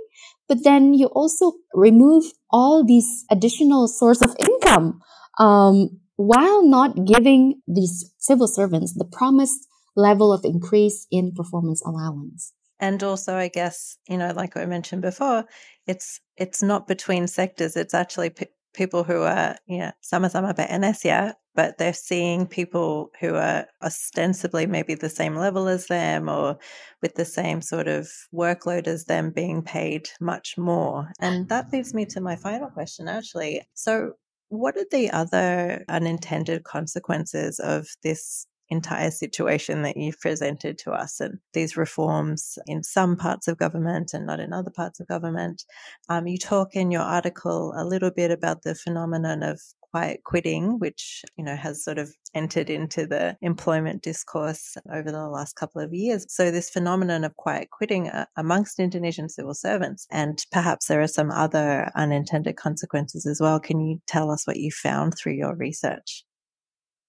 But 0.47 0.63
then 0.63 0.93
you 0.93 1.07
also 1.07 1.53
remove 1.73 2.25
all 2.49 2.85
these 2.85 3.25
additional 3.31 3.87
source 3.87 4.21
of 4.21 4.35
income 4.39 5.01
um, 5.39 5.99
while 6.17 6.63
not 6.63 7.05
giving 7.05 7.61
these 7.67 8.13
civil 8.17 8.47
servants 8.47 8.93
the 8.93 9.05
promised 9.05 9.67
level 9.95 10.33
of 10.33 10.45
increase 10.45 11.07
in 11.11 11.33
performance 11.33 11.81
allowance. 11.85 12.53
And 12.79 13.01
also, 13.03 13.35
I 13.35 13.47
guess, 13.47 13.97
you 14.09 14.17
know, 14.17 14.31
like 14.35 14.57
I 14.57 14.65
mentioned 14.65 15.03
before, 15.03 15.45
it's 15.85 16.19
it's 16.35 16.63
not 16.63 16.87
between 16.87 17.27
sectors. 17.27 17.75
It's 17.75 17.93
actually 17.93 18.31
p- 18.31 18.47
people 18.73 19.03
who 19.03 19.21
are, 19.23 19.55
you 19.67 19.79
know, 19.79 19.91
sama-sama 20.01 20.53
PNS, 20.53 21.03
yeah, 21.05 21.33
but 21.55 21.77
they're 21.77 21.93
seeing 21.93 22.47
people 22.47 23.11
who 23.19 23.35
are 23.35 23.67
ostensibly 23.83 24.65
maybe 24.65 24.95
the 24.95 25.09
same 25.09 25.35
level 25.35 25.67
as 25.67 25.87
them 25.87 26.29
or 26.29 26.57
with 27.01 27.15
the 27.15 27.25
same 27.25 27.61
sort 27.61 27.87
of 27.87 28.09
workload 28.33 28.87
as 28.87 29.05
them 29.05 29.31
being 29.31 29.61
paid 29.61 30.09
much 30.19 30.57
more. 30.57 31.11
And 31.19 31.49
that 31.49 31.67
mm. 31.67 31.73
leads 31.73 31.93
me 31.93 32.05
to 32.07 32.21
my 32.21 32.35
final 32.35 32.69
question, 32.69 33.07
actually. 33.07 33.61
So, 33.73 34.13
what 34.49 34.75
are 34.75 34.85
the 34.91 35.09
other 35.11 35.85
unintended 35.87 36.65
consequences 36.65 37.59
of 37.59 37.87
this 38.03 38.45
entire 38.71 39.11
situation 39.11 39.83
that 39.83 39.97
you've 39.97 40.19
presented 40.19 40.77
to 40.79 40.91
us 40.91 41.19
and 41.19 41.37
these 41.53 41.77
reforms 41.77 42.57
in 42.65 42.81
some 42.83 43.15
parts 43.17 43.47
of 43.47 43.57
government 43.57 44.13
and 44.13 44.25
not 44.25 44.39
in 44.39 44.53
other 44.53 44.71
parts 44.71 44.99
of 44.99 45.07
government. 45.07 45.63
Um, 46.09 46.25
you 46.25 46.37
talk 46.37 46.75
in 46.75 46.89
your 46.89 47.01
article 47.01 47.73
a 47.75 47.85
little 47.85 48.11
bit 48.11 48.31
about 48.31 48.63
the 48.63 48.73
phenomenon 48.73 49.43
of 49.43 49.59
quiet 49.91 50.21
quitting, 50.23 50.79
which 50.79 51.23
you 51.37 51.43
know 51.43 51.55
has 51.55 51.83
sort 51.83 51.97
of 51.97 52.13
entered 52.33 52.69
into 52.69 53.05
the 53.05 53.35
employment 53.41 54.01
discourse 54.01 54.77
over 54.93 55.11
the 55.11 55.27
last 55.27 55.57
couple 55.57 55.81
of 55.81 55.93
years. 55.93 56.25
So 56.29 56.49
this 56.49 56.69
phenomenon 56.69 57.25
of 57.25 57.35
quiet 57.35 57.69
quitting 57.71 58.07
uh, 58.07 58.25
amongst 58.37 58.79
Indonesian 58.79 59.27
civil 59.27 59.53
servants, 59.53 60.07
and 60.09 60.43
perhaps 60.51 60.87
there 60.87 61.01
are 61.01 61.07
some 61.07 61.29
other 61.29 61.91
unintended 61.95 62.55
consequences 62.55 63.25
as 63.25 63.41
well. 63.41 63.59
Can 63.59 63.81
you 63.81 64.01
tell 64.07 64.31
us 64.31 64.47
what 64.47 64.57
you 64.57 64.71
found 64.71 65.15
through 65.17 65.33
your 65.33 65.55
research? 65.55 66.23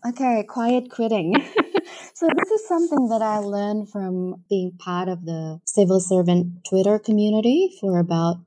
Okay, 0.04 0.42
quiet 0.48 0.90
quitting. 0.90 1.32
so 2.14 2.26
this 2.26 2.50
is 2.50 2.66
something 2.66 3.08
that 3.10 3.22
I 3.22 3.38
learned 3.38 3.88
from 3.88 4.42
being 4.50 4.72
part 4.76 5.08
of 5.08 5.24
the 5.24 5.60
civil 5.64 6.00
servant 6.00 6.64
Twitter 6.68 6.98
community 6.98 7.70
for 7.80 8.00
about 8.00 8.38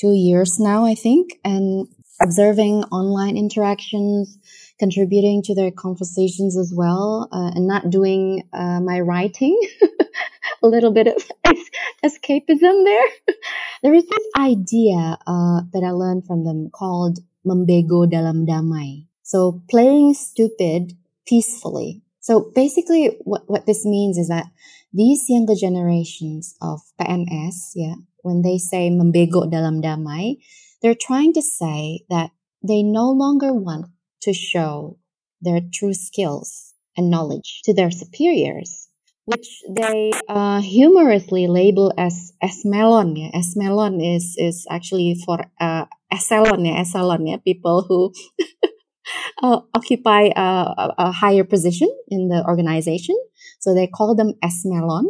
two 0.00 0.14
years 0.14 0.58
now, 0.58 0.86
I 0.86 0.94
think, 0.94 1.38
and 1.44 1.86
observing 2.22 2.84
online 2.84 3.36
interactions, 3.36 4.38
contributing 4.78 5.42
to 5.42 5.54
their 5.54 5.70
conversations 5.70 6.56
as 6.56 6.72
well, 6.74 7.28
uh, 7.30 7.50
and 7.54 7.66
not 7.66 7.90
doing 7.90 8.48
uh, 8.54 8.80
my 8.80 9.00
writing. 9.00 9.60
a 10.62 10.66
little 10.66 10.92
bit 10.92 11.08
of 11.08 11.22
escapism 12.02 12.84
there. 12.84 13.34
there 13.82 13.92
is 13.92 14.06
this 14.06 14.26
idea 14.38 15.18
uh, 15.26 15.60
that 15.74 15.84
I 15.84 15.90
learned 15.90 16.24
from 16.26 16.44
them 16.44 16.70
called 16.70 17.18
membego 17.44 18.08
dalam 18.08 18.46
damai. 18.48 19.08
So 19.22 19.62
playing 19.68 20.14
stupid 20.14 20.96
peacefully. 21.26 22.02
So 22.20 22.52
basically, 22.54 23.18
what, 23.24 23.42
what 23.46 23.66
this 23.66 23.84
means 23.84 24.16
is 24.16 24.28
that 24.28 24.46
these 24.92 25.24
younger 25.28 25.54
generations 25.54 26.54
of 26.62 26.80
PNS, 27.00 27.72
yeah, 27.74 27.94
when 28.22 28.42
they 28.42 28.58
say 28.58 28.90
membego 28.90 29.50
dalam 29.50 29.82
damai, 29.82 30.38
they're 30.82 30.98
trying 30.98 31.32
to 31.34 31.42
say 31.42 32.04
that 32.10 32.30
they 32.62 32.82
no 32.82 33.10
longer 33.10 33.52
want 33.52 33.86
to 34.22 34.32
show 34.32 34.98
their 35.40 35.60
true 35.72 35.94
skills 35.94 36.74
and 36.96 37.10
knowledge 37.10 37.62
to 37.64 37.74
their 37.74 37.90
superiors, 37.90 38.88
which 39.24 39.62
they 39.68 40.12
uh, 40.28 40.60
humorously 40.60 41.48
label 41.48 41.92
as 41.98 42.32
esmelon. 42.42 43.14
Yeah. 43.16 43.30
Esmelon 43.34 43.98
is, 43.98 44.36
is 44.38 44.66
actually 44.70 45.16
for 45.26 45.38
uh, 45.60 45.86
eselon, 46.12 46.66
yeah, 46.66 46.82
eselon, 46.82 47.28
yeah, 47.28 47.38
people 47.42 47.82
who 47.82 48.12
uh, 49.42 49.60
occupy 49.74 50.30
a, 50.36 50.94
a, 50.98 51.12
higher 51.12 51.44
position 51.44 51.88
in 52.08 52.28
the 52.28 52.44
organization. 52.46 53.16
So 53.60 53.74
they 53.74 53.86
call 53.86 54.14
them 54.14 54.34
esmelon. 54.44 55.04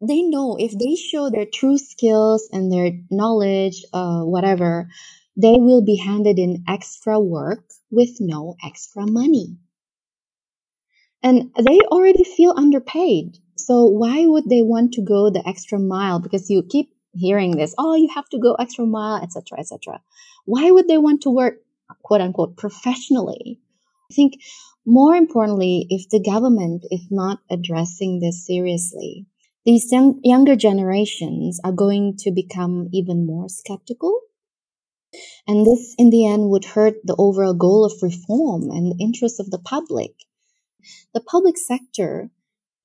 They 0.00 0.22
know 0.22 0.56
if 0.58 0.72
they 0.72 0.94
show 0.94 1.30
their 1.30 1.46
true 1.46 1.78
skills 1.78 2.48
and 2.52 2.72
their 2.72 2.92
knowledge, 3.10 3.84
uh, 3.92 4.22
whatever, 4.22 4.88
they 5.36 5.56
will 5.58 5.84
be 5.84 5.96
handed 5.96 6.38
in 6.38 6.64
extra 6.68 7.18
work 7.18 7.64
with 7.90 8.16
no 8.20 8.56
extra 8.64 9.06
money. 9.06 9.56
And 11.22 11.50
they 11.56 11.78
already 11.90 12.24
feel 12.24 12.54
underpaid. 12.56 13.38
So 13.56 13.84
why 13.84 14.26
would 14.26 14.48
they 14.48 14.62
want 14.62 14.92
to 14.94 15.02
go 15.02 15.30
the 15.30 15.46
extra 15.48 15.78
mile? 15.78 16.20
Because 16.20 16.50
you 16.50 16.62
keep 16.62 16.90
hearing 17.14 17.56
this, 17.56 17.74
oh, 17.78 17.94
you 17.94 18.08
have 18.14 18.28
to 18.30 18.38
go 18.38 18.54
extra 18.54 18.86
mile, 18.86 19.22
etc., 19.22 19.58
etc. 19.58 20.00
Why 20.44 20.70
would 20.70 20.88
they 20.88 20.98
want 20.98 21.22
to 21.22 21.30
work 21.30 21.56
quote 22.02 22.20
unquote 22.20 22.56
professionally. 22.56 23.60
I 24.10 24.14
think 24.14 24.34
more 24.84 25.16
importantly, 25.16 25.86
if 25.90 26.08
the 26.10 26.22
government 26.22 26.84
is 26.90 27.08
not 27.10 27.40
addressing 27.50 28.20
this 28.20 28.46
seriously, 28.46 29.26
these 29.64 29.90
young, 29.90 30.20
younger 30.22 30.54
generations 30.54 31.58
are 31.64 31.72
going 31.72 32.16
to 32.18 32.30
become 32.30 32.88
even 32.92 33.26
more 33.26 33.48
skeptical. 33.48 34.20
And 35.48 35.66
this, 35.66 35.94
in 35.98 36.10
the 36.10 36.26
end, 36.26 36.50
would 36.50 36.64
hurt 36.64 36.94
the 37.02 37.16
overall 37.18 37.54
goal 37.54 37.84
of 37.84 38.00
reform 38.00 38.70
and 38.70 38.92
the 38.92 39.04
interests 39.04 39.40
of 39.40 39.50
the 39.50 39.58
public. 39.58 40.12
The 41.14 41.20
public 41.20 41.58
sector 41.58 42.30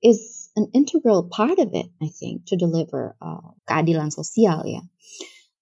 is 0.02 0.50
an 0.56 0.70
integral 0.74 1.28
part 1.28 1.58
of 1.58 1.70
it, 1.72 1.86
I 2.02 2.08
think, 2.08 2.46
to 2.46 2.56
deliver 2.56 3.16
uh, 3.22 3.52
keadilan 3.68 4.12
sosial. 4.12 4.62
Yeah. 4.66 4.80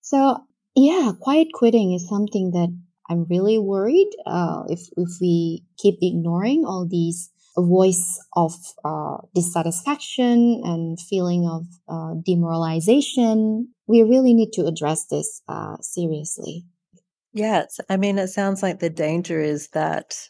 So, 0.01 0.39
yeah, 0.75 1.13
quiet 1.21 1.49
quitting 1.53 1.93
is 1.93 2.09
something 2.09 2.53
that 2.53 2.75
I'm 3.11 3.27
really 3.29 3.59
worried 3.59 4.11
uh, 4.27 4.63
if 4.69 4.81
if 4.97 5.11
we 5.21 5.65
keep 5.77 5.99
ignoring 6.01 6.65
all 6.65 6.87
these 6.89 7.31
voice 7.59 8.21
of 8.37 8.53
uh, 8.85 9.19
dissatisfaction 9.35 10.63
and 10.65 10.99
feeling 11.01 11.47
of 11.47 11.67
uh, 11.89 12.15
demoralization. 12.25 13.69
We 13.87 14.03
really 14.03 14.35
need 14.35 14.53
to 14.53 14.67
address 14.67 15.07
this 15.07 15.43
uh, 15.49 15.77
seriously. 15.81 16.65
Yes, 17.33 17.81
I 17.89 17.97
mean, 17.97 18.19
it 18.19 18.29
sounds 18.29 18.63
like 18.63 18.79
the 18.79 18.91
danger 18.91 19.41
is 19.41 19.69
that 19.69 20.29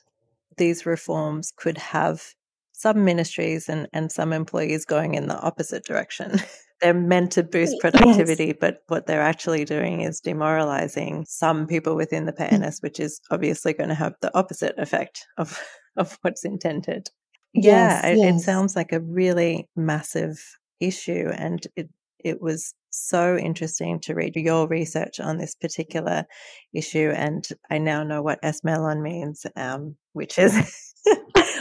these 0.57 0.87
reforms 0.87 1.53
could 1.55 1.79
have 1.79 2.35
some 2.81 3.05
ministries 3.05 3.69
and, 3.69 3.89
and 3.93 4.11
some 4.11 4.33
employees 4.33 4.87
going 4.87 5.15
in 5.15 5.29
the 5.29 5.39
opposite 5.41 5.85
direction. 5.85 6.41
they're 6.81 6.95
meant 6.95 7.33
to 7.33 7.43
boost 7.43 7.77
productivity, 7.79 8.47
yes. 8.47 8.57
but 8.59 8.79
what 8.89 9.07
they're 9.07 9.21
actually 9.21 9.67
doing 9.67 10.01
is 10.01 10.21
demoralizing 10.21 11.27
some 11.29 11.67
people 11.67 11.95
within 11.95 12.25
the 12.25 12.33
PNS, 12.33 12.81
mm. 12.81 12.83
which 12.83 12.99
is 12.99 13.21
obviously 13.31 13.75
going 13.75 13.91
to 13.91 13.95
have 13.95 14.15
the 14.23 14.37
opposite 14.37 14.75
effect 14.79 15.27
of, 15.37 15.61
of 15.97 16.19
what's 16.23 16.45
intended. 16.45 17.09
Yeah, 17.53 18.01
yes, 18.03 18.05
it, 18.05 18.19
yes. 18.19 18.41
it 18.41 18.45
sounds 18.45 18.77
like 18.77 18.93
a 18.93 19.01
really 19.01 19.69
massive 19.77 20.43
issue. 20.81 21.29
And 21.37 21.61
it, 21.77 21.91
it 22.19 22.41
was 22.41 22.75
so 22.91 23.37
interesting 23.37 24.01
to 24.01 24.15
read 24.15 24.37
your 24.37 24.67
research 24.67 25.21
on 25.21 25.37
this 25.37 25.55
particular 25.55 26.25
issue. 26.73 27.13
And 27.15 27.47
I 27.71 27.79
now 27.79 28.05
know 28.05 28.23
what 28.23 28.43
esmelon 28.43 29.03
means, 29.03 29.45
um, 29.57 29.97
which 30.13 30.39
is, 30.39 30.90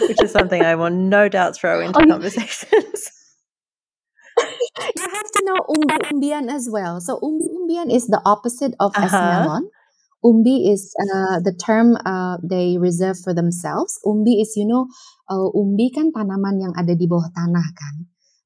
which 0.08 0.22
is 0.24 0.32
something 0.32 0.62
I 0.62 0.76
will 0.76 0.90
no 0.90 1.28
doubt 1.28 1.56
throw 1.56 1.82
into 1.82 2.00
conversations 2.06 3.12
you 4.96 5.04
have 5.04 5.32
to 5.32 5.42
know 5.44 5.60
umbi-umbian 5.68 6.52
as 6.52 6.70
well. 6.72 7.02
So 7.02 7.20
umbi-umbian 7.20 7.92
is 7.94 8.08
the 8.08 8.22
opposite 8.26 8.74
of 8.80 8.92
uh-huh. 8.96 9.08
esmelon. 9.08 9.64
Umbi 10.24 10.68
is 10.72 10.92
uh, 11.00 11.40
the 11.40 11.56
term 11.56 11.96
uh, 12.04 12.38
they 12.44 12.78
reserve 12.78 13.18
for 13.20 13.34
themselves. 13.34 14.00
Umbi 14.06 14.42
is, 14.42 14.54
you 14.56 14.68
know, 14.68 14.88
uh, 15.32 15.48
umbi 15.56 15.88
kan 15.96 16.12
tanaman 16.12 16.60
yang 16.60 16.74
ada 16.76 16.92
di 16.92 17.08
bawah 17.08 17.32
tanah 17.32 17.68
kan. 17.72 17.96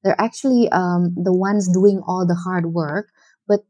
They're 0.02 0.20
actually 0.20 0.70
um, 0.70 1.16
the 1.18 1.34
ones 1.34 1.66
doing 1.66 1.98
all 2.06 2.28
the 2.28 2.36
hard 2.46 2.70
work, 2.70 3.10
but 3.48 3.66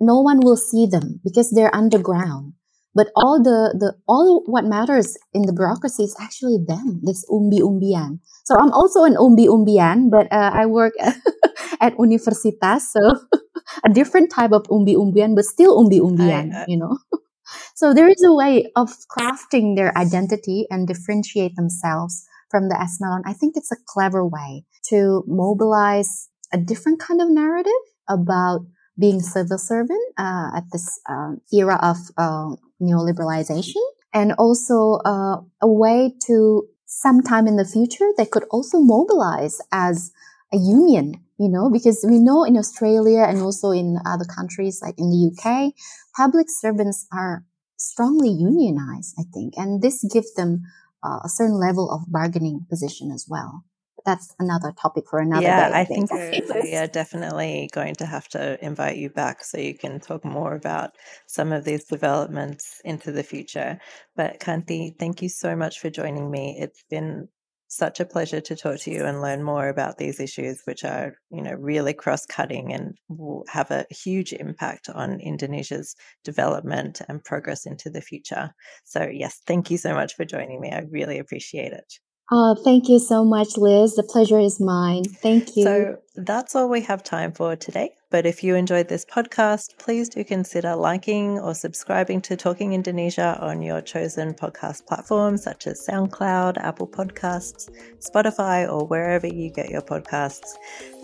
no 0.00 0.22
one 0.22 0.40
will 0.40 0.56
see 0.56 0.86
them 0.88 1.20
because 1.26 1.52
they're 1.52 1.74
underground. 1.74 2.56
But 2.94 3.08
all 3.16 3.42
the, 3.42 3.72
the 3.78 3.96
all 4.06 4.44
what 4.44 4.64
matters 4.64 5.16
in 5.32 5.42
the 5.42 5.52
bureaucracy 5.52 6.04
is 6.04 6.16
actually 6.20 6.58
them. 6.60 7.00
This 7.02 7.24
umbi 7.30 7.60
umbian. 7.60 8.20
So 8.44 8.56
I'm 8.58 8.72
also 8.72 9.04
an 9.04 9.16
umbi 9.16 9.48
umbian, 9.48 10.10
but 10.10 10.28
uh, 10.32 10.52
I 10.52 10.66
work 10.66 10.92
at 11.80 11.96
universitas, 11.96 12.92
so 12.92 13.00
a 13.84 13.88
different 13.88 14.30
type 14.30 14.52
of 14.52 14.64
umbi 14.68 14.94
umbian, 14.94 15.34
but 15.34 15.44
still 15.44 15.80
umbi 15.80 16.00
umbian. 16.00 16.52
You 16.68 16.76
know. 16.76 16.98
so 17.74 17.94
there 17.94 18.08
is 18.08 18.22
a 18.28 18.34
way 18.34 18.70
of 18.76 18.92
crafting 19.08 19.74
their 19.76 19.96
identity 19.96 20.66
and 20.68 20.86
differentiate 20.86 21.56
themselves 21.56 22.28
from 22.50 22.68
the 22.68 22.76
esmelon. 22.76 23.22
I 23.24 23.32
think 23.32 23.56
it's 23.56 23.72
a 23.72 23.80
clever 23.88 24.26
way 24.26 24.64
to 24.92 25.24
mobilize 25.26 26.28
a 26.52 26.58
different 26.58 27.00
kind 27.00 27.22
of 27.22 27.30
narrative 27.30 27.72
about 28.08 28.60
being 28.98 29.20
civil 29.20 29.58
servant 29.58 30.04
uh, 30.18 30.50
at 30.54 30.64
this 30.72 31.00
uh, 31.08 31.32
era 31.50 31.78
of 31.82 31.96
uh, 32.18 32.54
neoliberalization 32.82 33.80
and 34.12 34.32
also 34.32 35.00
uh, 35.04 35.36
a 35.60 35.68
way 35.68 36.12
to 36.26 36.68
sometime 36.86 37.46
in 37.46 37.56
the 37.56 37.64
future 37.64 38.08
they 38.16 38.26
could 38.26 38.44
also 38.50 38.78
mobilize 38.78 39.60
as 39.72 40.12
a 40.52 40.56
union 40.56 41.14
you 41.38 41.48
know 41.48 41.70
because 41.70 42.04
we 42.06 42.18
know 42.18 42.44
in 42.44 42.56
australia 42.56 43.22
and 43.22 43.40
also 43.40 43.70
in 43.70 43.98
other 44.04 44.26
countries 44.26 44.80
like 44.82 44.94
in 44.98 45.10
the 45.10 45.30
uk 45.32 45.72
public 46.14 46.46
servants 46.48 47.06
are 47.12 47.44
strongly 47.76 48.28
unionized 48.28 49.14
i 49.18 49.22
think 49.32 49.54
and 49.56 49.80
this 49.80 50.04
gives 50.12 50.34
them 50.34 50.62
uh, 51.02 51.20
a 51.24 51.28
certain 51.28 51.58
level 51.58 51.90
of 51.90 52.12
bargaining 52.12 52.66
position 52.68 53.10
as 53.10 53.26
well 53.28 53.64
that's 54.04 54.34
another 54.38 54.72
topic 54.80 55.04
for 55.08 55.18
another 55.18 55.42
yeah, 55.42 55.68
day. 55.68 55.74
I 55.74 55.84
think 55.84 56.10
we 56.10 56.76
are 56.76 56.86
definitely 56.86 57.68
going 57.72 57.94
to 57.96 58.06
have 58.06 58.28
to 58.28 58.62
invite 58.64 58.96
you 58.96 59.10
back 59.10 59.44
so 59.44 59.58
you 59.58 59.76
can 59.76 60.00
talk 60.00 60.24
more 60.24 60.54
about 60.54 60.90
some 61.26 61.52
of 61.52 61.64
these 61.64 61.84
developments 61.84 62.80
into 62.84 63.12
the 63.12 63.22
future. 63.22 63.78
But 64.16 64.40
Kanti, 64.40 64.98
thank 64.98 65.22
you 65.22 65.28
so 65.28 65.56
much 65.56 65.80
for 65.80 65.90
joining 65.90 66.30
me. 66.30 66.56
It's 66.60 66.84
been 66.90 67.28
such 67.68 68.00
a 68.00 68.04
pleasure 68.04 68.40
to 68.40 68.54
talk 68.54 68.78
to 68.80 68.90
you 68.90 69.04
and 69.06 69.22
learn 69.22 69.42
more 69.42 69.68
about 69.68 69.96
these 69.96 70.20
issues, 70.20 70.60
which 70.66 70.84
are, 70.84 71.14
you 71.30 71.40
know, 71.40 71.54
really 71.54 71.94
cross-cutting 71.94 72.70
and 72.70 72.94
will 73.08 73.44
have 73.48 73.70
a 73.70 73.86
huge 73.90 74.34
impact 74.34 74.90
on 74.90 75.18
Indonesia's 75.20 75.96
development 76.22 77.00
and 77.08 77.24
progress 77.24 77.64
into 77.64 77.88
the 77.88 78.02
future. 78.02 78.50
So, 78.84 79.08
yes, 79.10 79.40
thank 79.46 79.70
you 79.70 79.78
so 79.78 79.94
much 79.94 80.14
for 80.14 80.26
joining 80.26 80.60
me. 80.60 80.70
I 80.70 80.82
really 80.90 81.18
appreciate 81.18 81.72
it. 81.72 81.94
Oh, 82.34 82.54
thank 82.54 82.88
you 82.88 82.98
so 82.98 83.26
much, 83.26 83.58
Liz. 83.58 83.94
The 83.94 84.02
pleasure 84.02 84.38
is 84.38 84.58
mine. 84.58 85.04
Thank 85.04 85.54
you. 85.54 85.64
So 85.64 85.98
that's 86.16 86.56
all 86.56 86.70
we 86.70 86.80
have 86.80 87.02
time 87.02 87.30
for 87.30 87.56
today. 87.56 87.90
But 88.08 88.24
if 88.24 88.42
you 88.42 88.54
enjoyed 88.54 88.88
this 88.88 89.04
podcast, 89.04 89.76
please 89.76 90.08
do 90.08 90.24
consider 90.24 90.74
liking 90.74 91.38
or 91.38 91.54
subscribing 91.54 92.22
to 92.22 92.36
Talking 92.36 92.72
Indonesia 92.72 93.36
on 93.38 93.60
your 93.60 93.82
chosen 93.82 94.32
podcast 94.32 94.86
platforms 94.86 95.42
such 95.42 95.66
as 95.66 95.86
SoundCloud, 95.86 96.56
Apple 96.56 96.88
Podcasts, 96.88 97.68
Spotify, 97.98 98.66
or 98.66 98.86
wherever 98.86 99.26
you 99.26 99.50
get 99.50 99.68
your 99.68 99.82
podcasts. 99.82 100.54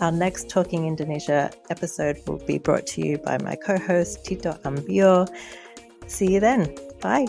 Our 0.01 0.11
next 0.11 0.49
Talking 0.49 0.87
Indonesia 0.87 1.51
episode 1.69 2.17
will 2.25 2.43
be 2.47 2.57
brought 2.57 2.87
to 2.87 3.05
you 3.05 3.19
by 3.19 3.37
my 3.37 3.55
co 3.55 3.77
host, 3.77 4.25
Tito 4.25 4.53
Ambyo. 4.63 5.29
See 6.07 6.33
you 6.33 6.39
then. 6.39 6.75
Bye. 7.01 7.27